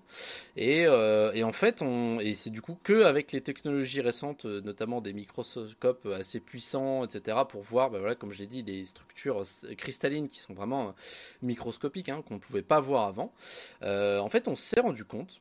Et, 0.56 0.87
en 0.88 1.52
fait, 1.52 1.82
c'est 2.34 2.50
du 2.50 2.62
coup 2.62 2.78
que 2.84 3.02
avec 3.02 3.32
les 3.32 3.40
technologies 3.40 4.02
récentes, 4.02 4.44
notamment 4.44 5.00
des 5.00 5.12
microscopes 5.12 6.06
assez 6.06 6.38
puissants, 6.38 7.04
etc., 7.04 7.38
pour 7.49 7.62
voir, 7.62 7.90
bah 7.90 8.14
comme 8.14 8.30
je 8.30 8.38
l'ai 8.38 8.46
dit, 8.46 8.62
des 8.62 8.84
structures 8.84 9.31
cristallines 9.76 10.28
qui 10.28 10.40
sont 10.40 10.54
vraiment 10.54 10.88
euh, 10.88 10.92
microscopiques, 11.42 12.08
hein, 12.08 12.22
qu'on 12.26 12.34
ne 12.34 12.40
pouvait 12.40 12.62
pas 12.62 12.80
voir 12.80 13.06
avant. 13.06 13.32
Euh, 13.82 14.18
en 14.18 14.28
fait, 14.28 14.48
on 14.48 14.56
s'est 14.56 14.80
rendu 14.80 15.04
compte 15.04 15.40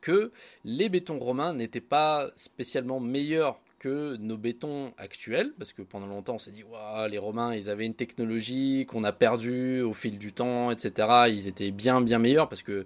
que 0.00 0.32
les 0.64 0.88
bétons 0.88 1.18
romains 1.18 1.54
n'étaient 1.54 1.80
pas 1.80 2.30
spécialement 2.34 3.00
meilleurs 3.00 3.60
nos 3.88 4.36
bétons 4.36 4.92
actuels, 4.98 5.52
parce 5.58 5.72
que 5.72 5.82
pendant 5.82 6.06
longtemps 6.06 6.34
on 6.34 6.38
s'est 6.38 6.50
dit, 6.50 6.64
les 7.10 7.18
Romains, 7.18 7.54
ils 7.54 7.68
avaient 7.68 7.86
une 7.86 7.94
technologie 7.94 8.86
qu'on 8.86 9.04
a 9.04 9.12
perdue 9.12 9.82
au 9.82 9.92
fil 9.92 10.18
du 10.18 10.32
temps, 10.32 10.70
etc. 10.70 11.08
Ils 11.28 11.48
étaient 11.48 11.70
bien, 11.70 12.00
bien 12.00 12.18
meilleurs, 12.18 12.48
parce 12.48 12.62
que 12.62 12.84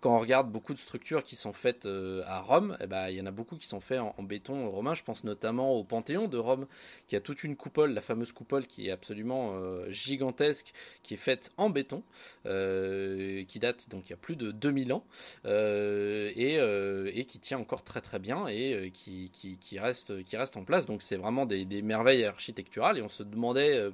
quand 0.00 0.14
on 0.14 0.20
regarde 0.20 0.50
beaucoup 0.50 0.74
de 0.74 0.78
structures 0.78 1.24
qui 1.24 1.34
sont 1.34 1.52
faites 1.52 1.86
euh, 1.86 2.22
à 2.26 2.40
Rome, 2.40 2.76
eh 2.80 2.86
ben, 2.86 3.08
il 3.08 3.16
y 3.16 3.20
en 3.20 3.26
a 3.26 3.32
beaucoup 3.32 3.56
qui 3.56 3.66
sont 3.66 3.80
faites 3.80 3.98
en, 3.98 4.22
béton 4.22 4.70
romain. 4.70 4.94
Je 4.94 5.02
pense 5.02 5.24
notamment 5.24 5.72
au 5.74 5.82
Panthéon 5.82 6.28
de 6.28 6.38
Rome, 6.38 6.66
qui 7.08 7.16
a 7.16 7.20
toute 7.20 7.42
une 7.42 7.56
coupole, 7.56 7.92
la 7.92 8.00
fameuse 8.00 8.32
coupole 8.32 8.66
qui 8.66 8.88
est 8.88 8.90
absolument 8.92 9.54
euh, 9.54 9.90
gigantesque, 9.90 10.72
qui 11.02 11.14
est 11.14 11.18
faite 11.18 11.50
en 11.56 11.70
béton, 11.70 12.04
euh, 12.46 13.44
qui 13.44 13.58
date 13.58 13.88
donc 13.88 14.04
il 14.06 14.10
y 14.10 14.12
a 14.12 14.16
plus 14.16 14.36
de 14.36 14.52
2000 14.52 14.92
ans, 14.92 15.04
et, 15.44 17.24
qui 17.28 17.38
tient 17.40 17.58
encore 17.58 17.82
très 17.82 18.00
très 18.00 18.18
bien 18.18 18.46
et 18.46 18.90
qui, 18.94 19.78
reste, 19.78 20.22
reste 20.38 20.56
en 20.56 20.64
place. 20.64 20.86
Donc 20.86 21.02
c'est 21.02 21.16
vraiment 21.16 21.46
des, 21.46 21.64
merveilles 21.82 22.24
architecturales 22.24 22.98
et 22.98 23.02
on 23.02 23.08
se 23.08 23.22
demandait 23.22 23.90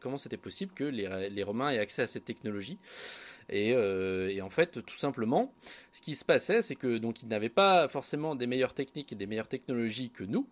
comment 0.00 0.18
c'était 0.18 0.36
possible 0.36 0.72
que 0.74 0.84
les, 0.84 1.30
les 1.30 1.42
Romains 1.42 1.70
aient 1.70 1.78
accès 1.78 2.02
à 2.02 2.06
cette 2.06 2.24
technologie. 2.24 2.78
Euh, 3.52 4.28
et, 4.28 4.42
en 4.42 4.50
fait, 4.50 4.84
tout 4.84 4.96
simplement, 4.96 5.52
ce 5.92 6.00
qui 6.00 6.14
se 6.14 6.24
passait, 6.24 6.62
c'est 6.62 6.76
que 6.76 6.98
donc 6.98 7.22
ils 7.22 7.28
n'avaient 7.28 7.48
pas 7.48 7.88
forcément 7.88 8.34
des 8.34 8.46
meilleures 8.46 8.74
techniques 8.74 9.12
et 9.12 9.16
des 9.16 9.26
meilleures 9.26 9.48
technologies 9.48 10.10
que 10.10 10.24
nous. 10.24 10.46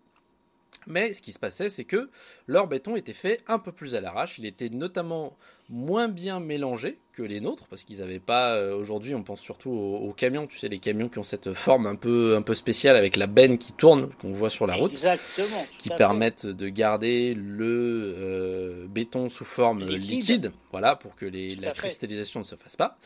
Mais 0.87 1.13
ce 1.13 1.21
qui 1.21 1.31
se 1.31 1.39
passait, 1.39 1.69
c'est 1.69 1.85
que 1.85 2.09
leur 2.47 2.67
béton 2.67 2.95
était 2.95 3.13
fait 3.13 3.41
un 3.47 3.59
peu 3.59 3.71
plus 3.71 3.95
à 3.95 4.01
l'arrache. 4.01 4.37
Il 4.37 4.45
était 4.45 4.69
notamment 4.69 5.37
moins 5.69 6.07
bien 6.07 6.39
mélangé 6.39 6.99
que 7.13 7.21
les 7.21 7.39
nôtres 7.39 7.65
parce 7.67 7.83
qu'ils 7.83 7.99
n'avaient 7.99 8.19
pas 8.19 8.55
euh, 8.55 8.75
aujourd'hui 8.75 9.13
on 9.13 9.23
pense 9.23 9.39
surtout 9.39 9.69
aux, 9.69 10.13
camions 10.13 10.47
tu 10.47 10.57
sais 10.57 10.67
les 10.67 10.79
camions 10.79 11.07
qui 11.07 11.19
ont 11.19 11.23
cette 11.23 11.53
forme 11.53 11.85
un 11.85 11.95
peu 11.95 12.35
un 12.35 12.41
peu 12.41 12.55
spéciale 12.55 12.95
avec 12.95 13.15
la 13.15 13.27
benne 13.27 13.57
qui 13.57 13.71
tourne 13.71 14.09
qu'on 14.19 14.31
voit 14.31 14.49
sur 14.49 14.65
la 14.65 14.75
route 14.75 14.91
Exactement, 14.91 15.65
qui 15.77 15.89
permettent 15.89 16.45
de 16.45 16.69
garder 16.69 17.35
le 17.35 18.15
euh, 18.17 18.87
béton 18.87 19.29
sous 19.29 19.45
forme 19.45 19.85
liquide. 19.85 20.51
voilà 20.71 20.95
pour 20.95 21.15
que 21.15 21.25
les, 21.25 21.55
la 21.55 21.71
cristallisation 21.71 22.39
ne 22.39 22.45
se 22.45 22.55
fasse 22.55 22.75
pas. 22.75 22.97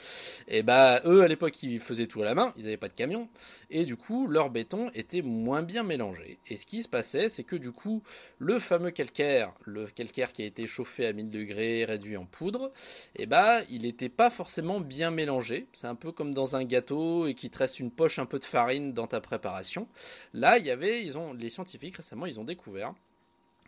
Et 0.47 0.63
bah 0.63 1.01
eux 1.05 1.21
à 1.21 1.27
l'époque 1.27 1.61
ils 1.63 1.79
faisaient 1.79 2.07
tout 2.07 2.21
à 2.21 2.25
la 2.25 2.33
main 2.33 2.53
ils 2.57 2.63
n'avaient 2.63 2.77
pas 2.77 2.87
de 2.87 2.93
camion 2.93 3.27
et 3.69 3.83
du 3.83 3.97
coup 3.97 4.27
leur 4.27 4.49
béton 4.49 4.89
était 4.95 5.21
moins 5.21 5.63
bien 5.63 5.83
mélangé. 5.83 6.39
Et 6.47 6.55
ce 6.55 6.65
qui 6.65 6.81
se 6.81 6.87
passait 6.87 7.27
c'est 7.27 7.43
que 7.43 7.57
du 7.57 7.71
coup 7.71 8.03
le 8.39 8.59
fameux 8.59 8.91
calcaire 8.91 9.51
le 9.65 9.87
calcaire 9.87 10.31
qui 10.31 10.43
a 10.43 10.45
été 10.45 10.65
chauffé 10.65 11.05
à 11.05 11.13
1000 11.13 11.29
degrés 11.29 11.83
réduit 11.83 12.15
en 12.15 12.25
poudre 12.25 12.71
et 13.15 13.23
eh 13.23 13.25
bah 13.25 13.61
il 13.69 13.85
n'était 13.97 14.15
pas 14.15 14.29
forcément 14.29 14.79
bien 14.79 15.09
mélangé. 15.09 15.65
C'est 15.73 15.87
un 15.87 15.95
peu 15.95 16.11
comme 16.11 16.33
dans 16.33 16.55
un 16.55 16.63
gâteau 16.63 17.25
et 17.25 17.33
qui 17.33 17.49
te 17.49 17.57
reste 17.57 17.79
une 17.79 17.89
poche 17.89 18.19
un 18.19 18.27
peu 18.27 18.37
de 18.37 18.43
farine 18.43 18.93
dans 18.93 19.07
ta 19.07 19.19
préparation. 19.19 19.87
Là, 20.33 20.59
il 20.59 20.65
y 20.65 20.71
avait, 20.71 21.03
ils 21.03 21.17
ont, 21.17 21.33
les 21.33 21.49
scientifiques 21.49 21.97
récemment, 21.97 22.27
ils 22.27 22.39
ont 22.39 22.43
découvert 22.43 22.93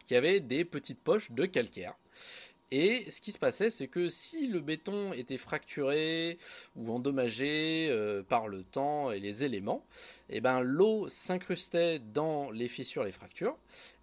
qu'il 0.06 0.14
y 0.14 0.18
avait 0.18 0.40
des 0.40 0.66
petites 0.66 1.00
poches 1.00 1.32
de 1.32 1.46
calcaire. 1.46 1.96
Et 2.72 3.10
ce 3.10 3.20
qui 3.20 3.32
se 3.32 3.40
passait, 3.40 3.72
c'est 3.72 3.88
que 3.88 4.10
si 4.10 4.46
le 4.46 4.60
béton 4.60 5.12
était 5.14 5.38
fracturé 5.38 6.38
ou 6.76 6.94
endommagé 6.94 7.88
euh, 7.90 8.22
par 8.22 8.48
le 8.48 8.62
temps 8.62 9.12
et 9.12 9.20
les 9.20 9.44
éléments, 9.44 9.84
eh 10.30 10.40
ben 10.40 10.62
l'eau 10.62 11.10
s'incrustait 11.10 11.98
dans 11.98 12.52
les 12.52 12.68
fissures, 12.68 13.04
les 13.04 13.12
fractures, 13.12 13.58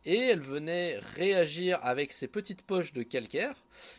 et 0.06 0.18
elle 0.18 0.40
venait 0.40 0.98
réagir 1.16 1.78
avec 1.82 2.12
ces 2.12 2.28
petites 2.28 2.62
poches 2.62 2.92
de 2.92 3.02
calcaire 3.02 3.56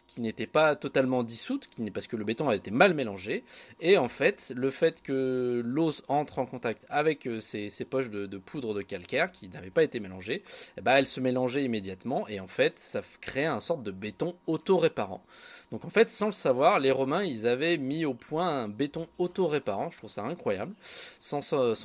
qui 0.07 0.21
n'étaient 0.21 0.47
pas 0.47 0.75
totalement 0.75 1.23
dissoutes, 1.23 1.67
qui, 1.67 1.91
parce 1.91 2.07
que 2.07 2.15
le 2.15 2.23
béton 2.23 2.49
a 2.49 2.55
été 2.55 2.71
mal 2.71 2.93
mélangé. 2.93 3.43
Et 3.81 3.97
en 3.97 4.07
fait, 4.07 4.51
le 4.55 4.71
fait 4.71 5.03
que 5.03 5.61
l'eau 5.63 5.91
entre 6.07 6.39
en 6.39 6.45
contact 6.45 6.85
avec 6.89 7.27
euh, 7.27 7.39
ces, 7.39 7.69
poches 7.87 8.09
de, 8.09 8.37
poudre 8.37 8.73
de 8.73 8.81
calcaire 8.81 9.31
qui 9.31 9.49
n'avaient 9.49 9.69
pas 9.69 9.83
été 9.83 9.99
mélangées, 9.99 10.43
eh 10.77 10.81
ben, 10.81 10.95
elle 10.95 11.07
se 11.07 11.19
mélangeait 11.19 11.63
immédiatement 11.63 12.27
et 12.27 12.39
en 12.39 12.47
fait, 12.47 12.79
ça 12.79 13.01
créait 13.21 13.45
un 13.45 13.59
sorte 13.59 13.83
de 13.83 13.91
béton 13.91 14.35
auto-réparant. 14.47 15.23
Donc 15.71 15.83
en 15.83 15.89
fait, 15.89 16.09
sans 16.09 16.27
le 16.27 16.31
savoir, 16.31 16.79
les 16.79 16.91
Romains, 16.91 17.23
ils 17.23 17.45
avaient 17.45 17.77
mis 17.77 18.05
au 18.05 18.13
point 18.13 18.47
un 18.63 18.67
béton 18.69 19.07
auto-réparant. 19.17 19.91
Je 19.91 19.97
trouve 19.97 20.09
ça 20.09 20.23
incroyable, 20.23 20.73
sans, 21.19 21.41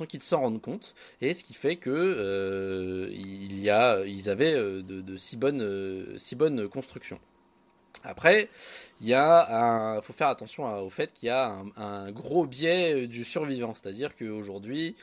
qu'ils 0.07 0.21
s'en 0.21 0.41
rendent 0.41 0.61
compte. 0.61 0.95
Et 1.21 1.33
ce 1.33 1.43
qui 1.43 1.53
fait 1.53 1.75
que 1.75 1.89
euh, 1.89 3.09
il 3.11 3.69
avaient 4.29 4.53
euh, 4.53 4.81
de, 4.81 5.17
si 5.17 5.35
bonnes, 5.35 6.17
si 6.17 6.35
bonnes 6.35 6.69
constructions. 6.69 7.19
Après, 8.05 8.49
il 9.03 9.09
y 9.09 9.13
a 9.13 9.99
faut 10.01 10.13
faire 10.13 10.29
attention 10.29 10.65
au 10.81 10.89
fait 10.89 11.13
qu'il 11.13 11.27
y 11.27 11.29
a 11.29 11.61
un, 11.75 12.11
gros 12.11 12.45
biais 12.45 13.05
du 13.05 13.25
survivant, 13.25 13.73
c'est-à-dire 13.73 14.15
qu'aujourd'hui, 14.15 14.95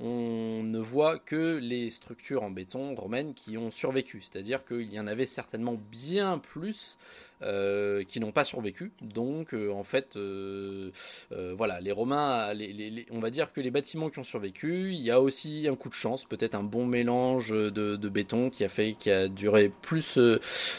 on 0.00 0.62
ne 0.64 0.78
voit 0.80 1.18
que 1.20 1.58
les 1.58 1.90
structures 1.90 2.42
en 2.42 2.50
béton 2.50 2.96
romaines 2.96 3.32
qui 3.32 3.56
ont 3.56 3.70
survécu, 3.70 4.20
c'est-à-dire 4.22 4.64
qu'il 4.64 4.92
y 4.92 4.98
en 4.98 5.06
avait 5.06 5.26
certainement 5.26 5.78
bien 5.90 6.38
plus 6.38 6.98
euh, 7.42 8.04
qui 8.04 8.20
n'ont 8.20 8.32
pas 8.32 8.44
survécu. 8.44 8.92
Donc, 9.02 9.52
euh, 9.52 9.70
en 9.70 9.84
fait, 9.84 10.16
euh, 10.16 10.90
voilà, 11.30 11.80
les 11.80 11.92
Romains, 11.92 12.54
on 13.10 13.20
va 13.20 13.30
dire 13.30 13.52
que 13.52 13.60
les 13.60 13.70
bâtiments 13.70 14.08
qui 14.08 14.18
ont 14.18 14.24
survécu, 14.24 14.92
il 14.92 15.02
y 15.02 15.10
a 15.10 15.20
aussi 15.20 15.66
un 15.68 15.74
coup 15.74 15.90
de 15.90 15.94
chance, 15.94 16.24
peut-être 16.24 16.54
un 16.54 16.62
bon 16.62 16.86
mélange 16.86 17.50
de, 17.50 18.08
béton 18.08 18.48
qui 18.48 18.64
a 18.64 18.68
fait, 18.68 18.94
qui 18.98 19.10
a 19.10 19.28
duré 19.28 19.70
plus 19.82 20.18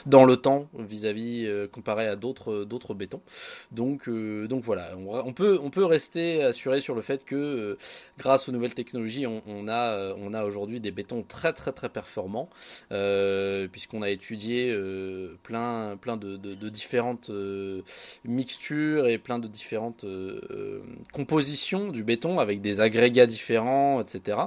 dans 0.05 0.25
le 0.25 0.37
temps 0.37 0.67
vis-à-vis 0.79 1.47
comparé 1.71 2.07
à 2.07 2.15
d'autres 2.15 2.63
d'autres 2.65 2.93
bétons. 2.93 3.21
Donc, 3.71 4.09
donc 4.09 4.63
voilà, 4.63 4.91
on, 4.97 5.33
peut 5.33 5.59
on 5.61 5.69
peut 5.69 5.85
rester 5.85 6.43
assuré 6.43 6.81
sur 6.81 6.95
le 6.95 7.01
fait 7.01 7.25
que 7.25 7.77
grâce 8.17 8.49
aux 8.49 8.51
nouvelles 8.51 8.73
technologies, 8.73 9.25
on, 9.27 9.67
a 9.67 10.13
on 10.17 10.33
a 10.33 10.43
aujourd'hui 10.43 10.79
des 10.79 10.91
bétons 10.91 11.23
très 11.23 11.53
très 11.53 11.71
très 11.71 11.89
performants 11.89 12.49
puisqu'on 12.89 14.01
a 14.01 14.09
étudié 14.09 14.75
plein 15.43 15.97
plein 15.97 16.17
de 16.17 16.69
différentes 16.69 17.29
euh, 17.29 17.81
mixtures 18.23 19.07
et 19.07 19.17
plein 19.17 19.39
de 19.39 19.47
différentes 19.47 20.03
euh, 20.03 20.41
euh, 20.51 20.81
compositions 21.13 21.89
du 21.89 22.03
béton 22.03 22.39
avec 22.39 22.61
des 22.61 22.79
agrégats 22.79 23.27
différents, 23.27 24.01
etc. 24.01 24.37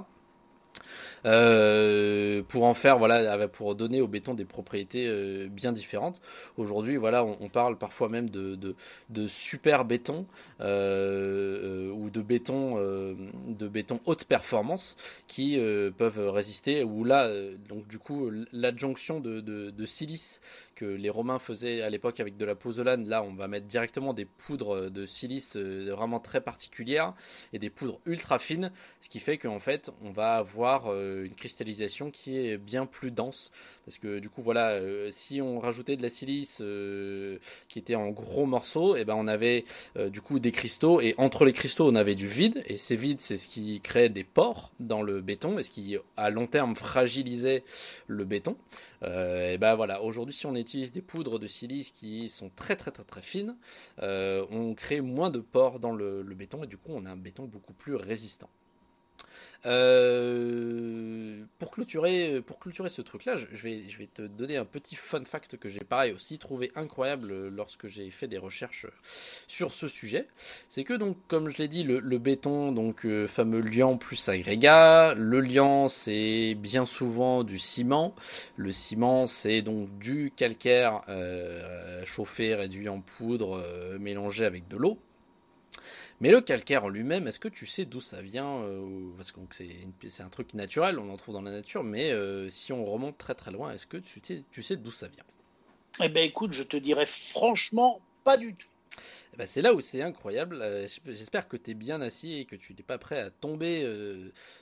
Euh, 1.25 2.43
pour 2.49 2.65
en 2.65 2.75
faire, 2.75 2.99
voilà, 2.99 3.49
pour 3.49 3.75
donner 3.75 4.01
au 4.01 4.07
béton 4.07 4.35
des 4.35 4.45
propriétés 4.45 5.07
euh, 5.07 5.49
bien 5.49 5.73
différentes. 5.73 6.21
Aujourd'hui, 6.57 6.97
voilà, 6.97 7.25
on, 7.25 7.49
parle 7.49 7.77
parfois 7.77 8.09
même 8.09 8.31
de, 8.31 8.59
de, 9.09 9.27
super 9.27 9.85
béton 9.85 10.27
euh, 10.61 11.91
ou 11.93 12.11
de 12.11 12.21
béton, 12.21 12.77
de 12.77 13.69
béton 13.69 14.01
haute 14.07 14.25
performance 14.25 14.97
qui 15.27 15.59
peuvent 15.97 16.31
résister. 16.31 16.83
Ou 16.85 17.05
là, 17.05 17.29
donc 17.69 17.87
du 17.89 17.99
coup, 17.99 18.31
l'adjonction 18.53 19.21
de, 19.21 19.41
de, 19.41 19.87
silice 19.87 20.41
les 20.85 21.11
Romains 21.11 21.39
faisaient 21.39 21.83
à 21.83 21.91
l'époque 21.91 22.21
avec 22.21 22.37
de 22.37 22.45
la 22.45 22.55
pozolane, 22.55 23.09
là, 23.09 23.23
on 23.23 23.35
va 23.35 23.49
mettre 23.49 23.67
directement 23.67 24.15
des 24.15 24.25
poudres 24.25 24.91
de 24.91 25.07
silice 25.07 25.57
vraiment 25.57 26.21
très 26.21 26.41
particulières 26.41 27.15
et 27.53 27.59
des 27.59 27.71
poudres 27.71 28.01
ultra 28.07 28.39
fines, 28.39 28.73
ce 29.01 29.09
qui 29.09 29.21
fait 29.21 29.39
qu'en 29.39 29.61
fait, 29.61 29.91
on 30.03 30.11
va 30.11 30.35
avoir 30.35 30.87
euh, 30.89 31.25
une 31.25 31.35
cristallisation 31.35 32.11
qui 32.11 32.39
est 32.39 32.57
bien 32.57 32.87
plus 32.87 33.11
dense. 33.11 33.51
Parce 33.85 33.99
que 33.99 34.19
du 34.19 34.29
coup, 34.29 34.43
voilà, 34.43 34.71
euh, 34.71 35.09
si 35.11 35.41
on 35.41 35.59
rajoutait 35.61 35.97
de 35.97 36.03
la 36.03 36.11
silice 36.11 36.59
euh, 36.61 37.39
qui 37.69 37.79
était 37.79 37.95
en 37.95 38.11
gros 38.11 38.47
morceaux, 38.47 38.97
et 38.97 39.01
eh 39.01 39.05
ben 39.05 39.15
on 39.17 39.27
avait 39.27 39.65
du 40.11 40.21
coup 40.21 40.39
des 40.39 40.53
cristaux 40.53 41.01
et 41.01 41.15
entre 41.19 41.45
les 41.45 41.53
cristaux 41.53 41.89
on 41.89 41.95
avait 41.95 42.15
du 42.15 42.27
vide 42.27 42.63
et 42.67 42.77
ces 42.77 42.97
vides 42.97 43.21
c'est 43.21 43.37
ce 43.37 43.49
qui 43.49 43.81
créait 43.81 44.09
des 44.09 44.25
pores 44.25 44.71
dans 44.81 45.03
le 45.03 45.21
béton 45.21 45.59
et 45.59 45.63
ce 45.63 45.71
qui 45.71 45.97
à 46.17 46.31
long 46.31 46.47
terme 46.47 46.77
fragilisait 46.77 47.65
le 48.07 48.25
béton. 48.25 48.57
Et 49.03 49.59
ben 49.59 49.75
voilà, 49.77 50.03
aujourd'hui 50.03 50.35
si 50.35 50.47
on 50.47 50.55
utilise 50.55 50.93
des 50.93 51.03
poudres 51.03 51.39
de 51.39 51.47
silice 51.47 51.91
qui 51.91 52.29
sont 52.29 52.51
très 52.51 52.77
très 52.77 52.91
très 52.91 53.05
très 53.05 53.23
fines, 53.23 53.57
on 53.99 54.75
crée 54.75 55.01
moins 55.01 55.31
de 55.31 55.41
pores 55.41 55.81
dans 55.81 55.93
le 55.93 56.23
béton 56.35 56.65
et 56.65 56.67
du 56.67 56.77
coup 56.79 56.93
on 56.95 57.05
a 57.07 57.11
un 57.11 57.17
béton 57.17 57.45
beaucoup 57.45 57.73
plus 57.75 57.95
résistant. 57.95 58.51
Euh, 59.67 61.43
pour 61.59 61.73
clôturer, 61.73 62.41
pour 62.47 62.61
clôturer 62.61 62.89
ce 62.89 63.03
truc-là, 63.03 63.37
je 63.37 63.63
vais, 63.63 63.89
je 63.89 63.99
vais 63.99 64.07
te 64.07 64.23
donner 64.23 64.57
un 64.57 64.65
petit 64.65 64.95
fun 64.95 65.25
fact 65.25 65.57
que 65.57 65.69
j'ai 65.69 65.81
pareil 65.81 66.13
aussi 66.13 66.39
trouvé 66.39 66.71
incroyable 66.77 67.49
lorsque 67.49 67.89
j'ai 67.89 68.11
fait 68.11 68.29
des 68.29 68.39
recherches 68.39 68.87
sur 69.49 69.73
ce 69.73 69.89
sujet. 69.89 70.29
C'est 70.69 70.85
que 70.85 70.95
donc, 70.95 71.17
comme 71.27 71.49
je 71.49 71.59
l'ai 71.59 71.69
dit, 71.69 71.83
le, 71.83 72.19
béton, 72.19 72.73
donc 72.73 73.05
euh, 73.05 73.27
fameux 73.27 73.61
liant 73.61 73.97
plus 73.97 74.29
agrégat. 74.29 75.15
Le 75.15 75.41
liant, 75.41 75.89
c'est 75.89 76.55
bien 76.55 76.85
souvent 76.85 77.43
du 77.43 77.59
ciment. 77.59 78.15
Le 78.57 78.71
ciment, 78.71 79.27
c'est 79.27 79.63
donc 79.63 79.99
du 79.99 80.33
calcaire 80.35 81.03
euh, 81.09 82.05
chauffé, 82.07 82.55
réduit 82.55 82.89
en 82.89 83.01
poudre, 83.01 83.63
mélangé 83.99 84.45
avec 84.45 84.69
de 84.69 84.77
l'eau. 84.77 84.99
Mais 86.21 86.31
le 86.31 86.41
calcaire 86.41 86.85
en 86.85 86.89
lui-même, 86.89 87.29
est-ce 87.29 87.39
que 87.39 87.49
tu 87.49 87.67
sais 87.67 87.85
d'où 87.85 88.01
ça 88.01 88.21
vient 88.23 88.59
euh, 88.63 89.11
Parce 89.17 89.31
que 89.31 89.39
c'est 90.09 90.23
un 90.23 90.29
truc 90.29 90.55
naturel, 90.55 90.99
on 90.99 91.11
en 91.11 91.17
trouve 91.17 91.35
dans 91.35 91.43
la 91.43 91.53
nature, 91.53 91.85
mais 91.85 92.11
euh, 92.11 92.49
si 92.49 92.73
on 92.73 92.85
remonte 92.85 93.17
très 93.19 93.35
très 93.35 93.53
loin, 93.53 93.73
est-ce 93.73 93.87
que 93.87 93.99
tu 93.99 94.21
sais, 94.23 94.43
tu 94.51 94.63
sais 94.63 94.77
d'où 94.77 94.91
ça 94.91 95.07
vient? 95.09 95.25
Eh 96.03 96.09
bien 96.09 96.23
écoute, 96.23 96.53
je 96.53 96.65
te 96.65 96.77
dirais 96.77 97.07
franchement 97.07 98.01
pas 98.25 98.37
du 98.37 98.55
tout. 98.55 98.69
Eh 99.33 99.37
ben, 99.37 99.47
c'est 99.47 99.63
là 99.63 99.75
où 99.75 99.81
c'est 99.81 100.03
incroyable. 100.03 100.59
Euh, 100.61 100.89
j'espère 101.07 101.47
que 101.47 101.57
tu 101.57 101.71
es 101.71 101.75
bien 101.75 102.01
assis 102.01 102.39
et 102.39 102.45
que 102.47 102.57
tu 102.57 102.75
n'es 102.75 102.83
pas 102.83 102.99
prêt 102.99 103.21
à 103.21 103.31
tomber 103.31 103.87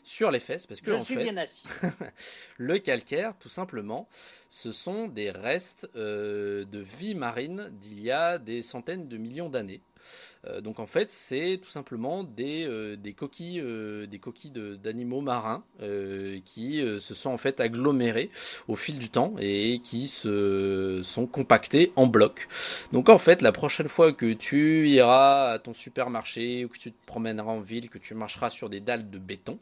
sur 0.04 0.30
les 0.30 0.40
fesses. 0.40 0.66
Parce 0.66 0.82
que, 0.82 0.94
je 0.94 1.02
suis 1.04 1.16
bien 1.16 1.38
assis. 1.38 1.66
le 2.58 2.78
calcaire, 2.78 3.34
tout 3.40 3.48
simplement, 3.48 4.10
ce 4.50 4.72
sont 4.72 5.08
des 5.08 5.30
restes 5.30 5.88
de 5.94 6.86
vie 6.98 7.14
marine 7.14 7.70
d'il 7.80 8.00
y 8.00 8.10
a 8.10 8.36
des 8.36 8.60
centaines 8.60 9.08
de 9.08 9.16
millions 9.16 9.48
d'années. 9.48 9.80
Euh, 10.46 10.60
donc 10.60 10.80
en 10.80 10.86
fait, 10.86 11.10
c'est 11.10 11.58
tout 11.62 11.70
simplement 11.70 12.24
des, 12.24 12.66
euh, 12.68 12.96
coquilles, 13.16 13.60
euh, 13.60 14.06
des 14.06 14.18
coquilles 14.18 14.52
d'animaux 14.82 15.20
marins 15.20 15.64
qui 16.44 16.80
se 17.00 17.14
sont 17.14 17.30
en 17.30 17.38
fait 17.38 17.60
agglomérées 17.60 18.30
au 18.68 18.76
fil 18.76 18.98
du 18.98 19.08
temps 19.08 19.34
et 19.38 19.80
qui 19.82 20.06
se 20.06 21.00
sont 21.02 21.26
compactés 21.26 21.92
en 21.96 22.06
blocs. 22.06 22.48
Donc 22.92 23.08
en 23.08 23.18
fait, 23.18 23.42
la 23.42 23.52
prochaine 23.52 23.88
fois 23.88 24.12
que 24.12 24.32
tu 24.32 24.88
iras 24.88 25.52
à 25.52 25.58
ton 25.58 25.74
supermarché 25.74 26.64
ou 26.64 26.68
que 26.68 26.78
tu 26.78 26.92
te 26.92 27.06
promèneras 27.06 27.52
en 27.52 27.60
ville, 27.60 27.88
que 27.88 27.98
tu 27.98 28.14
marcheras 28.14 28.50
sur 28.50 28.68
des 28.68 28.80
dalles 28.80 29.10
de 29.10 29.18
béton, 29.18 29.58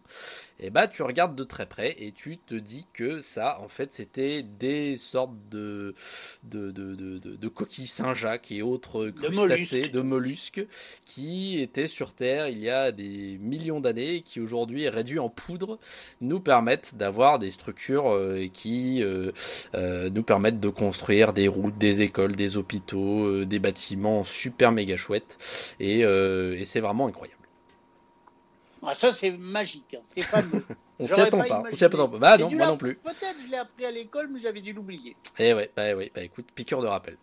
et 0.60 0.66
eh 0.66 0.70
bah 0.70 0.86
ben, 0.86 0.92
tu 0.92 1.02
regardes 1.02 1.34
de 1.34 1.42
très 1.42 1.66
près 1.66 1.96
et 1.98 2.12
tu 2.12 2.38
te 2.38 2.54
dis 2.54 2.86
que 2.92 3.18
ça, 3.18 3.58
en 3.60 3.68
fait, 3.68 3.92
c'était 3.92 4.44
des 4.44 4.96
sortes 4.96 5.34
de, 5.50 5.96
de, 6.44 6.70
de, 6.70 6.94
de, 6.94 7.18
de 7.18 7.48
coquilles 7.48 7.88
Saint-Jacques 7.88 8.52
et 8.52 8.62
autres 8.62 9.10
crustacés, 9.10 9.88
de 9.88 10.00
mollusques, 10.00 10.64
qui 11.06 11.60
étaient 11.60 11.88
sur 11.88 12.12
Terre 12.12 12.48
il 12.48 12.58
y 12.58 12.70
a 12.70 12.92
des 12.92 13.36
millions 13.40 13.80
d'années 13.80 14.16
et 14.16 14.22
qui 14.22 14.40
aujourd'hui, 14.40 14.88
réduits 14.88 15.18
en 15.18 15.28
poudre, 15.28 15.78
nous 16.20 16.38
permettent 16.38 16.94
d'avoir 16.94 17.38
des 17.40 17.50
structures 17.50 18.10
euh, 18.10 18.46
qui 18.52 19.02
euh, 19.02 19.32
euh, 19.74 20.08
nous 20.10 20.22
permettent 20.22 20.60
de 20.60 20.68
construire 20.68 21.32
des 21.32 21.48
routes, 21.48 21.78
des 21.78 22.02
écoles, 22.02 22.36
des 22.36 22.56
hôpitaux, 22.56 23.44
des 23.44 23.58
bâtiments 23.58 24.24
super 24.24 24.72
méga 24.72 24.96
chouettes. 24.96 25.36
Et, 25.80 26.00
et 26.00 26.64
c'est 26.64 26.80
vraiment 26.80 27.08
incroyable. 27.08 27.43
Ah, 28.86 28.94
ça, 28.94 29.12
c'est 29.12 29.30
magique. 29.30 29.96
Hein. 29.98 30.02
C'est 30.14 30.22
fameux. 30.22 30.64
on 30.98 31.06
s'y 31.06 31.20
attend 31.20 31.42
pas. 31.42 31.62
On 31.70 31.74
s'y 31.74 31.84
attend 31.84 32.08
pas. 32.08 32.18
Bah 32.18 32.38
non, 32.38 32.50
moi 32.50 32.66
non 32.66 32.76
plus. 32.76 32.96
Peut-être 32.96 33.36
je 33.44 33.50
l'ai 33.50 33.56
appris 33.56 33.84
à 33.84 33.90
l'école, 33.90 34.28
mais 34.28 34.40
j'avais 34.40 34.60
dû 34.60 34.72
l'oublier. 34.72 35.16
Eh 35.38 35.54
ouais, 35.54 35.70
bah 35.74 35.94
ouais, 35.94 36.10
bah 36.14 36.22
écoute, 36.22 36.46
piqûre 36.54 36.82
de 36.82 36.86
rappel. 36.86 37.16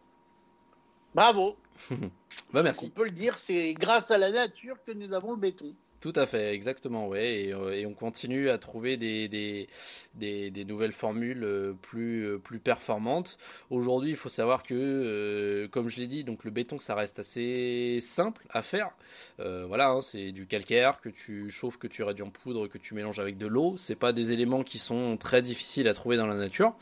Bravo. 1.14 1.58
bah 2.54 2.64
merci. 2.64 2.86
on 2.86 2.90
peut 2.90 3.06
le 3.06 3.12
dire, 3.12 3.38
c'est 3.38 3.74
grâce 3.74 4.12
à 4.12 4.18
la 4.18 4.32
nature 4.32 4.78
que 4.86 4.92
nous 4.92 5.14
avons 5.14 5.32
le 5.32 5.38
béton. 5.38 5.74
Tout 6.02 6.14
à 6.16 6.26
fait, 6.26 6.52
exactement, 6.56 7.08
ouais. 7.08 7.44
Et, 7.44 7.54
euh, 7.54 7.74
et, 7.74 7.86
on 7.86 7.94
continue 7.94 8.50
à 8.50 8.58
trouver 8.58 8.98
des, 8.98 9.28
des, 9.28 9.70
des, 10.16 10.50
des 10.50 10.66
nouvelles 10.66 10.94
formules 10.94 11.44
euh, 11.44 11.74
plus, 11.80 12.26
euh, 12.26 12.38
plus 12.40 12.58
performantes. 12.58 13.38
Aujourd'hui, 13.70 14.10
il 14.10 14.16
faut 14.16 14.28
savoir 14.28 14.64
que, 14.64 15.70
comme 15.72 15.90
je 15.90 15.98
l'ai 15.98 16.08
dit, 16.08 16.24
donc 16.24 16.44
le 16.44 16.50
béton, 16.50 16.80
ça 16.80 16.96
reste 16.96 17.20
assez 17.20 18.00
simple 18.02 18.44
à 18.50 18.64
faire. 18.64 18.90
Voilà, 19.38 19.90
hein, 19.90 20.02
c'est 20.02 20.32
du 20.32 20.46
calcaire 20.46 21.02
que 21.02 21.10
tu 21.10 21.50
chauffes, 21.50 21.78
que 21.78 21.88
tu 21.88 22.04
réduis 22.04 22.24
en 22.24 22.30
poudre, 22.30 22.68
que 22.68 22.78
tu 22.78 22.94
mélanges 22.94 23.20
avec 23.20 23.38
de 23.38 23.48
l'eau. 23.48 23.76
C'est 23.80 23.96
pas 23.96 24.14
des 24.14 24.32
éléments 24.32 24.64
qui 24.64 24.78
sont 24.78 25.18
très 25.18 25.42
difficiles 25.42 25.88
à 25.88 25.94
trouver 25.94 26.18
dans 26.18 26.28
la 26.28 26.36
nature, 26.36 26.74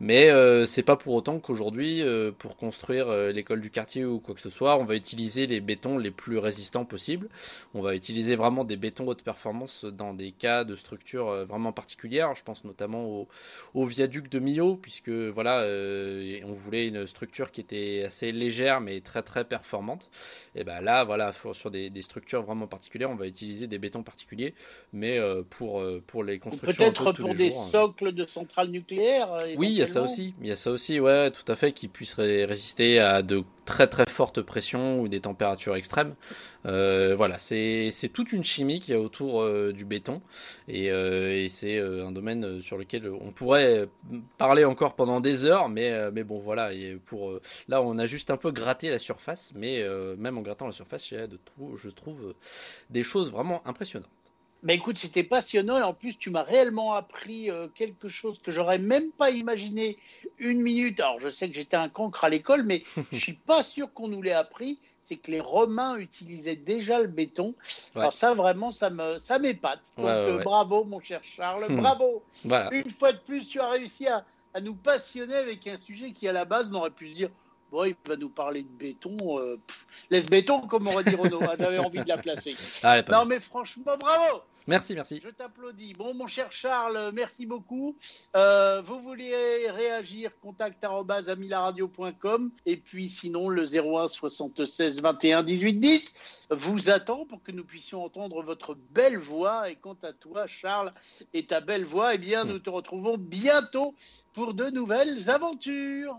mais 0.00 0.30
c'est 0.66 0.82
pas 0.82 0.96
pour 0.96 1.14
autant 1.14 1.38
qu'aujourd'hui, 1.38 2.02
pour 2.38 2.56
construire 2.56 3.12
l'école 3.30 3.60
du 3.60 3.70
quartier 3.70 4.04
ou 4.04 4.20
quoi 4.20 4.34
que 4.34 4.40
ce 4.40 4.50
soit, 4.50 4.78
on 4.78 4.84
va 4.84 4.96
utiliser 4.96 5.46
les 5.46 5.60
bétons 5.60 5.98
les 5.98 6.10
plus 6.10 6.38
résistants 6.38 6.84
possibles. 6.84 7.28
On 7.74 7.82
va 7.82 7.94
utiliser 7.94 8.36
vraiment 8.36 8.57
des 8.64 8.76
bétons 8.76 9.06
haute 9.06 9.22
performance 9.22 9.84
dans 9.84 10.14
des 10.14 10.32
cas 10.32 10.64
de 10.64 10.76
structure 10.76 11.28
euh, 11.28 11.44
vraiment 11.44 11.72
particulières. 11.72 12.34
Je 12.34 12.42
pense 12.42 12.64
notamment 12.64 13.26
au, 13.74 13.86
viaduc 13.86 14.28
de 14.28 14.38
Millau, 14.38 14.76
puisque 14.76 15.08
voilà, 15.08 15.60
euh, 15.60 16.40
on 16.44 16.52
voulait 16.52 16.88
une 16.88 17.06
structure 17.06 17.50
qui 17.50 17.60
était 17.60 18.02
assez 18.06 18.32
légère 18.32 18.80
mais 18.80 19.00
très 19.00 19.22
très 19.22 19.44
performante. 19.44 20.10
Et 20.54 20.64
ben 20.64 20.80
là, 20.80 21.04
voilà, 21.04 21.32
sur 21.52 21.70
des, 21.70 21.90
structures 22.02 22.42
vraiment 22.42 22.66
particulières, 22.66 23.10
on 23.10 23.16
va 23.16 23.26
utiliser 23.26 23.66
des 23.66 23.78
bétons 23.78 24.02
particuliers, 24.02 24.54
mais 24.92 25.18
euh, 25.18 25.42
pour 25.48 25.82
pour 26.06 26.24
les 26.24 26.38
constructions. 26.38 26.84
Peut-être 26.84 27.12
pour 27.12 27.34
des 27.34 27.50
socles 27.50 28.12
de 28.12 28.26
centrales 28.26 28.68
nucléaires. 28.68 29.30
Oui, 29.56 29.68
il 29.70 29.78
y 29.78 29.82
a 29.82 29.86
ça 29.86 30.02
aussi. 30.02 30.34
Il 30.40 30.48
y 30.48 30.52
a 30.52 30.56
ça 30.56 30.70
aussi, 30.70 31.00
ouais, 31.00 31.30
tout 31.30 31.50
à 31.50 31.56
fait, 31.56 31.72
qui 31.72 31.88
puissent 31.88 32.14
résister 32.14 32.98
à 33.00 33.22
de 33.22 33.42
très 33.64 33.86
très 33.86 34.06
fortes 34.08 34.40
pressions 34.42 35.00
ou 35.00 35.08
des 35.08 35.20
températures 35.20 35.76
extrêmes. 35.76 36.14
voilà, 36.64 37.38
c'est 37.38 38.10
toute 38.12 38.32
une 38.32 38.44
chimie 38.48 38.80
qu'il 38.80 38.94
y 38.94 38.96
a 38.96 39.00
autour 39.00 39.48
du 39.72 39.84
béton. 39.84 40.20
Et, 40.66 40.86
et 40.86 41.48
c'est 41.48 41.78
un 41.78 42.10
domaine 42.10 42.60
sur 42.60 42.78
lequel 42.78 43.08
on 43.08 43.30
pourrait 43.32 43.88
parler 44.36 44.64
encore 44.64 44.94
pendant 44.94 45.20
des 45.20 45.44
heures, 45.44 45.68
mais, 45.68 46.10
mais 46.10 46.24
bon, 46.24 46.40
voilà. 46.40 46.72
Et 46.72 46.98
pour, 47.06 47.38
là, 47.68 47.82
on 47.82 47.98
a 47.98 48.06
juste 48.06 48.30
un 48.30 48.36
peu 48.36 48.50
gratté 48.50 48.90
la 48.90 48.98
surface, 48.98 49.52
mais 49.54 49.84
même 50.16 50.38
en 50.38 50.42
grattant 50.42 50.66
la 50.66 50.72
surface, 50.72 51.12
de 51.12 51.38
je 51.76 51.88
trouve 51.90 52.34
des 52.90 53.02
choses 53.02 53.30
vraiment 53.30 53.66
impressionnantes. 53.66 54.10
Mais 54.64 54.74
écoute, 54.74 54.98
c'était 54.98 55.22
passionnant 55.22 55.78
et 55.78 55.82
en 55.82 55.94
plus, 55.94 56.18
tu 56.18 56.30
m'as 56.30 56.42
réellement 56.42 56.94
appris 56.94 57.48
euh, 57.48 57.68
quelque 57.68 58.08
chose 58.08 58.40
que 58.40 58.50
j'aurais 58.50 58.78
même 58.78 59.12
pas 59.12 59.30
imaginé 59.30 59.98
une 60.38 60.60
minute. 60.60 60.98
Alors, 60.98 61.20
je 61.20 61.28
sais 61.28 61.48
que 61.48 61.54
j'étais 61.54 61.76
un 61.76 61.88
cancre 61.88 62.24
à 62.24 62.28
l'école, 62.28 62.64
mais 62.64 62.82
je 63.12 63.18
suis 63.18 63.34
pas 63.34 63.62
sûr 63.62 63.92
qu'on 63.92 64.08
nous 64.08 64.20
l'ait 64.20 64.32
appris. 64.32 64.80
C'est 65.08 65.16
que 65.16 65.30
les 65.30 65.40
Romains 65.40 65.96
utilisaient 65.96 66.54
déjà 66.54 67.00
le 67.00 67.06
béton. 67.06 67.54
Alors 67.94 68.12
ça, 68.12 68.34
vraiment, 68.34 68.72
ça 68.72 68.90
me, 68.90 69.16
ça 69.16 69.38
m'épate. 69.38 69.94
Donc, 69.96 70.06
euh, 70.06 70.38
bravo, 70.42 70.84
mon 70.84 71.00
cher 71.00 71.22
Charles, 71.22 71.64
bravo. 71.70 72.22
Une 72.72 72.90
fois 72.90 73.12
de 73.12 73.18
plus, 73.18 73.48
tu 73.48 73.58
as 73.58 73.70
réussi 73.70 74.06
à, 74.06 74.22
à, 74.52 74.60
nous 74.60 74.74
passionner 74.74 75.34
avec 75.34 75.66
un 75.66 75.78
sujet 75.78 76.10
qui, 76.10 76.28
à 76.28 76.32
la 76.32 76.44
base, 76.44 76.68
on 76.70 76.74
aurait 76.74 76.90
pu 76.90 77.08
se 77.08 77.14
dire 77.14 77.30
Bon, 77.72 77.84
il 77.84 77.96
va 78.06 78.16
nous 78.16 78.28
parler 78.28 78.64
de 78.64 78.68
béton. 78.68 79.16
Euh, 79.38 79.58
laisse 80.10 80.26
béton, 80.26 80.66
comme 80.66 80.88
aurait 80.88 81.04
dit 81.04 81.16
Renaud. 81.16 81.42
Hein, 81.42 81.56
j'avais 81.58 81.78
envie 81.78 82.02
de 82.02 82.08
la 82.08 82.18
placer. 82.18 82.54
Ah, 82.82 83.00
non, 83.10 83.24
mais 83.24 83.40
franchement, 83.40 83.96
bravo 83.98 84.42
Merci, 84.68 84.94
merci. 84.94 85.18
Je 85.24 85.30
t'applaudis. 85.30 85.94
Bon, 85.94 86.12
mon 86.12 86.26
cher 86.26 86.52
Charles, 86.52 87.10
merci 87.14 87.46
beaucoup. 87.46 87.96
Euh, 88.36 88.82
vous 88.82 89.00
voulez 89.00 89.32
réagir 89.70 90.30
Contact 90.42 90.78
contact.amilaradio.com 90.86 92.50
et 92.66 92.76
puis 92.76 93.08
sinon 93.08 93.48
le 93.48 93.64
01 93.64 94.08
76 94.08 95.00
21 95.00 95.42
18 95.42 95.80
10 95.80 96.14
vous 96.50 96.90
attend 96.90 97.24
pour 97.24 97.42
que 97.42 97.50
nous 97.50 97.64
puissions 97.64 98.04
entendre 98.04 98.42
votre 98.42 98.76
belle 98.90 99.18
voix. 99.18 99.70
Et 99.70 99.76
quant 99.76 99.96
à 100.02 100.12
toi, 100.12 100.46
Charles, 100.46 100.92
et 101.32 101.46
ta 101.46 101.60
belle 101.60 101.84
voix, 101.84 102.14
eh 102.14 102.18
bien, 102.18 102.44
hmm. 102.44 102.48
nous 102.48 102.58
te 102.58 102.70
retrouvons 102.70 103.16
bientôt 103.16 103.94
pour 104.34 104.54
de 104.54 104.66
nouvelles 104.70 105.30
aventures. 105.30 106.16